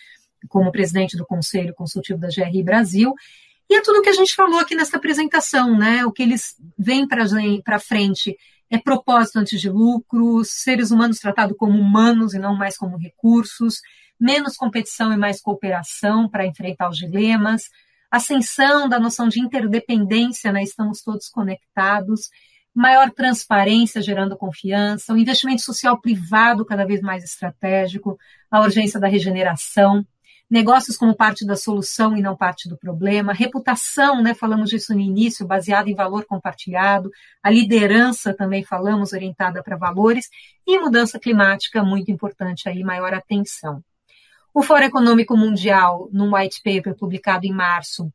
como 0.48 0.72
presidente 0.72 1.16
do 1.16 1.26
Conselho 1.26 1.74
Consultivo 1.74 2.18
da 2.18 2.28
GRI 2.28 2.62
Brasil, 2.62 3.14
e 3.68 3.74
é 3.74 3.82
tudo 3.82 3.98
o 3.98 4.02
que 4.02 4.08
a 4.08 4.14
gente 4.14 4.34
falou 4.34 4.58
aqui 4.58 4.74
nessa 4.74 4.96
apresentação, 4.96 5.78
né? 5.78 6.04
O 6.04 6.10
que 6.10 6.22
eles 6.22 6.56
vêm 6.76 7.06
para 7.06 7.78
frente 7.78 8.36
é 8.70 8.78
propósito 8.78 9.38
antes 9.38 9.60
de 9.60 9.68
lucro, 9.68 10.42
seres 10.44 10.90
humanos 10.90 11.18
tratados 11.18 11.56
como 11.56 11.78
humanos 11.78 12.34
e 12.34 12.38
não 12.38 12.56
mais 12.56 12.76
como 12.76 12.96
recursos, 12.96 13.80
menos 14.18 14.56
competição 14.56 15.12
e 15.12 15.16
mais 15.16 15.40
cooperação 15.40 16.28
para 16.28 16.46
enfrentar 16.46 16.88
os 16.88 16.98
dilemas, 16.98 17.64
ascensão 18.10 18.88
da 18.88 19.00
noção 19.00 19.28
de 19.28 19.40
interdependência, 19.40 20.52
né? 20.52 20.62
Estamos 20.62 21.02
todos 21.02 21.28
conectados, 21.28 22.28
maior 22.74 23.10
transparência 23.10 24.00
gerando 24.00 24.36
confiança, 24.36 25.12
o 25.12 25.18
investimento 25.18 25.62
social 25.62 26.00
privado 26.00 26.64
cada 26.64 26.86
vez 26.86 27.00
mais 27.00 27.24
estratégico, 27.24 28.16
a 28.50 28.60
urgência 28.60 29.00
da 29.00 29.08
regeneração, 29.08 30.06
negócios 30.50 30.96
como 30.96 31.14
parte 31.14 31.46
da 31.46 31.54
solução 31.54 32.16
e 32.16 32.20
não 32.20 32.36
parte 32.36 32.68
do 32.68 32.76
problema, 32.76 33.32
reputação, 33.32 34.20
né, 34.20 34.34
falamos 34.34 34.68
disso 34.68 34.92
no 34.92 35.00
início, 35.00 35.46
baseada 35.46 35.88
em 35.88 35.94
valor 35.94 36.24
compartilhado, 36.24 37.10
a 37.40 37.48
liderança 37.48 38.34
também 38.34 38.64
falamos 38.64 39.12
orientada 39.12 39.62
para 39.62 39.76
valores. 39.76 40.28
E 40.66 40.78
mudança 40.78 41.20
climática 41.20 41.84
muito 41.84 42.10
importante 42.10 42.68
aí, 42.68 42.82
maior 42.82 43.14
atenção. 43.14 43.82
O 44.52 44.62
Fórum 44.62 44.84
Econômico 44.84 45.36
Mundial, 45.36 46.08
num 46.12 46.34
white 46.34 46.60
paper 46.64 46.96
publicado 46.96 47.46
em 47.46 47.52
março, 47.52 48.12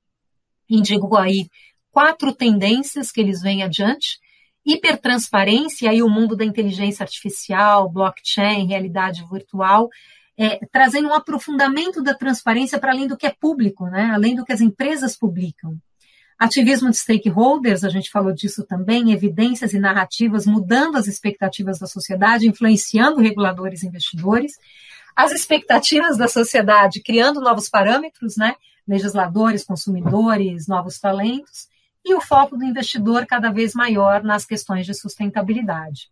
indicou 0.69 1.17
aí 1.17 1.49
quatro 1.89 2.33
tendências 2.33 3.09
que 3.09 3.21
eles 3.21 3.41
vêm 3.41 3.63
adiante, 3.63 4.19
hipertransparência, 4.65 5.89
aí 5.89 6.03
o 6.03 6.09
mundo 6.09 6.35
da 6.35 6.43
inteligência 6.43 7.03
artificial, 7.03 7.89
blockchain, 7.89 8.67
realidade 8.67 9.23
virtual, 9.31 9.87
é, 10.37 10.59
trazendo 10.71 11.07
um 11.07 11.13
aprofundamento 11.13 12.01
da 12.01 12.13
transparência 12.13 12.79
para 12.79 12.91
além 12.91 13.07
do 13.07 13.17
que 13.17 13.25
é 13.25 13.31
público, 13.31 13.85
né? 13.87 14.11
além 14.13 14.35
do 14.35 14.43
que 14.43 14.51
as 14.51 14.61
empresas 14.61 15.17
publicam. 15.17 15.77
Ativismo 16.37 16.89
de 16.89 16.97
stakeholders, 16.97 17.85
a 17.85 17.89
gente 17.89 18.11
falou 18.11 18.33
disso 18.33 18.65
também, 18.65 19.13
evidências 19.13 19.73
e 19.73 19.79
narrativas 19.79 20.45
mudando 20.45 20.97
as 20.97 21.07
expectativas 21.07 21.79
da 21.79 21.87
sociedade, 21.87 22.47
influenciando 22.47 23.21
reguladores 23.21 23.83
e 23.83 23.87
investidores. 23.87 24.51
As 25.15 25.31
expectativas 25.31 26.17
da 26.17 26.27
sociedade 26.27 27.01
criando 27.01 27.39
novos 27.39 27.69
parâmetros, 27.69 28.35
né? 28.35 28.55
legisladores, 28.85 29.63
consumidores, 29.63 30.67
novos 30.67 30.99
talentos, 30.99 31.67
e 32.03 32.13
o 32.13 32.21
foco 32.21 32.57
do 32.57 32.65
investidor 32.65 33.25
cada 33.25 33.49
vez 33.49 33.73
maior 33.73 34.21
nas 34.21 34.45
questões 34.45 34.85
de 34.85 34.93
sustentabilidade. 34.93 36.09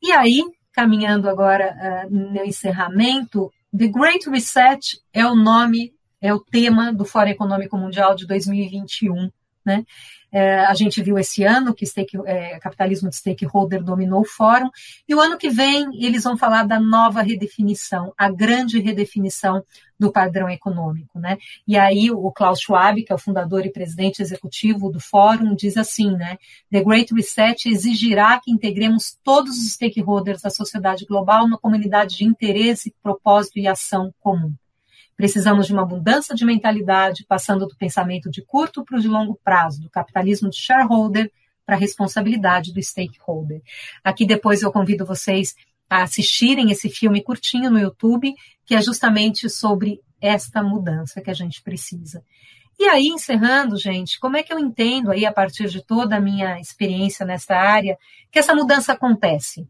E 0.00 0.12
aí, 0.12 0.42
caminhando 0.72 1.28
agora 1.28 2.06
uh, 2.08 2.14
no 2.14 2.44
encerramento, 2.44 3.52
The 3.76 3.88
Great 3.88 4.28
Reset 4.28 5.00
é 5.12 5.24
o 5.26 5.34
nome, 5.34 5.92
é 6.20 6.32
o 6.34 6.40
tema 6.40 6.92
do 6.92 7.04
Fórum 7.04 7.30
Econômico 7.30 7.76
Mundial 7.76 8.14
de 8.14 8.26
2021. 8.26 9.30
Né? 9.64 9.84
É, 10.32 10.60
a 10.60 10.74
gente 10.74 11.02
viu 11.02 11.18
esse 11.18 11.42
ano 11.42 11.74
que 11.74 11.84
stake, 11.84 12.16
é, 12.24 12.58
capitalismo 12.60 13.10
de 13.10 13.16
stakeholder 13.16 13.82
dominou 13.82 14.20
o 14.20 14.24
fórum, 14.24 14.70
e 15.08 15.14
o 15.14 15.20
ano 15.20 15.36
que 15.36 15.50
vem 15.50 15.88
eles 16.04 16.24
vão 16.24 16.36
falar 16.36 16.64
da 16.64 16.78
nova 16.78 17.20
redefinição, 17.20 18.12
a 18.16 18.30
grande 18.30 18.78
redefinição 18.78 19.62
do 19.98 20.10
padrão 20.10 20.48
econômico. 20.48 21.18
Né? 21.18 21.36
E 21.66 21.76
aí 21.76 22.10
o 22.10 22.30
Klaus 22.30 22.60
Schwab, 22.60 23.02
que 23.02 23.12
é 23.12 23.14
o 23.14 23.18
fundador 23.18 23.66
e 23.66 23.72
presidente 23.72 24.22
executivo 24.22 24.90
do 24.90 25.00
fórum, 25.00 25.54
diz 25.54 25.76
assim, 25.76 26.12
né? 26.12 26.38
The 26.70 26.82
Great 26.82 27.12
Reset 27.14 27.68
exigirá 27.68 28.40
que 28.40 28.50
integremos 28.50 29.18
todos 29.22 29.58
os 29.58 29.72
stakeholders 29.72 30.42
da 30.42 30.50
sociedade 30.50 31.04
global 31.04 31.44
numa 31.44 31.58
comunidade 31.58 32.16
de 32.16 32.24
interesse, 32.24 32.94
propósito 33.02 33.58
e 33.58 33.68
ação 33.68 34.14
comum. 34.20 34.54
Precisamos 35.20 35.66
de 35.66 35.74
uma 35.74 35.84
mudança 35.84 36.34
de 36.34 36.46
mentalidade, 36.46 37.26
passando 37.28 37.66
do 37.66 37.76
pensamento 37.76 38.30
de 38.30 38.40
curto 38.40 38.82
para 38.82 38.96
o 38.96 39.00
de 39.02 39.06
longo 39.06 39.38
prazo, 39.44 39.82
do 39.82 39.90
capitalismo 39.90 40.48
de 40.48 40.56
shareholder 40.56 41.30
para 41.66 41.76
a 41.76 41.78
responsabilidade 41.78 42.72
do 42.72 42.82
stakeholder. 42.82 43.60
Aqui 44.02 44.24
depois 44.24 44.62
eu 44.62 44.72
convido 44.72 45.04
vocês 45.04 45.54
a 45.90 46.04
assistirem 46.04 46.70
esse 46.70 46.88
filme 46.88 47.22
curtinho 47.22 47.70
no 47.70 47.78
YouTube, 47.78 48.34
que 48.64 48.74
é 48.74 48.80
justamente 48.80 49.50
sobre 49.50 50.00
esta 50.22 50.62
mudança 50.62 51.20
que 51.20 51.28
a 51.28 51.34
gente 51.34 51.62
precisa. 51.62 52.24
E 52.78 52.84
aí, 52.84 53.08
encerrando, 53.08 53.76
gente, 53.76 54.18
como 54.18 54.38
é 54.38 54.42
que 54.42 54.50
eu 54.50 54.58
entendo 54.58 55.10
aí, 55.10 55.26
a 55.26 55.32
partir 55.32 55.68
de 55.68 55.84
toda 55.84 56.16
a 56.16 56.20
minha 56.20 56.58
experiência 56.58 57.26
nessa 57.26 57.54
área, 57.54 57.98
que 58.32 58.38
essa 58.38 58.54
mudança 58.54 58.94
acontece? 58.94 59.68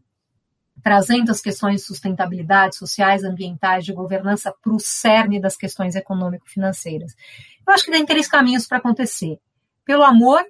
Trazendo 0.83 1.31
as 1.31 1.41
questões 1.41 1.81
de 1.81 1.87
sustentabilidade, 1.87 2.75
sociais, 2.75 3.23
ambientais, 3.23 3.85
de 3.85 3.93
governança 3.93 4.53
para 4.61 4.73
o 4.73 4.79
cerne 4.79 5.39
das 5.39 5.55
questões 5.55 5.95
econômico-financeiras. 5.95 7.15
Eu 7.67 7.73
acho 7.73 7.85
que 7.85 7.91
tem 7.91 8.05
três 8.05 8.27
caminhos 8.27 8.67
para 8.67 8.77
acontecer. 8.77 9.37
Pelo 9.85 10.03
amor, 10.03 10.43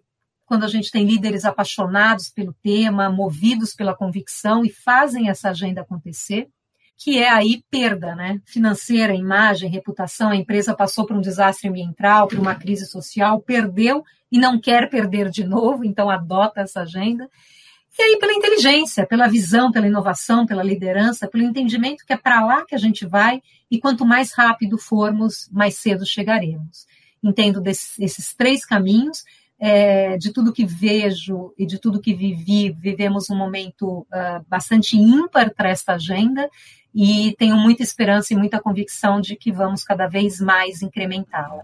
quando 0.45 0.63
a 0.65 0.67
gente 0.67 0.91
tem 0.91 1.05
líderes 1.05 1.45
apaixonados 1.45 2.29
pelo 2.29 2.53
tema, 2.61 3.09
movidos 3.09 3.73
pela 3.73 3.95
convicção 3.95 4.65
e 4.65 4.69
fazem 4.69 5.29
essa 5.29 5.49
agenda 5.49 5.81
acontecer, 5.81 6.49
que 6.97 7.17
é 7.17 7.29
aí 7.29 7.63
perda 7.71 8.13
né? 8.15 8.39
financeira, 8.45 9.15
imagem, 9.15 9.69
reputação. 9.69 10.29
A 10.29 10.35
empresa 10.35 10.75
passou 10.75 11.05
por 11.05 11.15
um 11.15 11.21
desastre 11.21 11.67
ambiental, 11.67 12.27
por 12.27 12.37
uma 12.37 12.53
crise 12.53 12.85
social, 12.85 13.41
perdeu 13.41 14.03
e 14.31 14.37
não 14.37 14.59
quer 14.59 14.89
perder 14.89 15.29
de 15.29 15.43
novo, 15.43 15.83
então 15.83 16.09
adota 16.09 16.61
essa 16.61 16.81
agenda. 16.81 17.27
E 17.99 18.01
aí, 18.01 18.17
pela 18.19 18.33
inteligência, 18.33 19.05
pela 19.05 19.27
visão, 19.27 19.71
pela 19.71 19.87
inovação, 19.87 20.45
pela 20.45 20.63
liderança, 20.63 21.27
pelo 21.27 21.43
entendimento 21.43 22.05
que 22.05 22.13
é 22.13 22.17
para 22.17 22.43
lá 22.43 22.65
que 22.65 22.73
a 22.73 22.77
gente 22.77 23.05
vai 23.05 23.41
e 23.69 23.79
quanto 23.79 24.05
mais 24.05 24.33
rápido 24.33 24.77
formos, 24.77 25.49
mais 25.51 25.77
cedo 25.77 26.05
chegaremos. 26.05 26.87
Entendo 27.21 27.61
desses 27.61 28.33
três 28.33 28.65
caminhos, 28.65 29.23
é, 29.59 30.17
de 30.17 30.33
tudo 30.33 30.51
que 30.51 30.65
vejo 30.65 31.53
e 31.55 31.67
de 31.67 31.77
tudo 31.77 32.01
que 32.01 32.15
vivi, 32.15 32.71
vivemos 32.71 33.29
um 33.29 33.35
momento 33.35 33.99
uh, 33.99 34.43
bastante 34.47 34.97
ímpar 34.97 35.53
para 35.53 35.69
esta 35.69 35.93
agenda 35.93 36.49
e 36.95 37.35
tenho 37.37 37.55
muita 37.55 37.83
esperança 37.83 38.33
e 38.33 38.37
muita 38.37 38.59
convicção 38.59 39.21
de 39.21 39.35
que 39.35 39.51
vamos 39.51 39.83
cada 39.83 40.07
vez 40.07 40.39
mais 40.39 40.81
incrementá-la. 40.81 41.63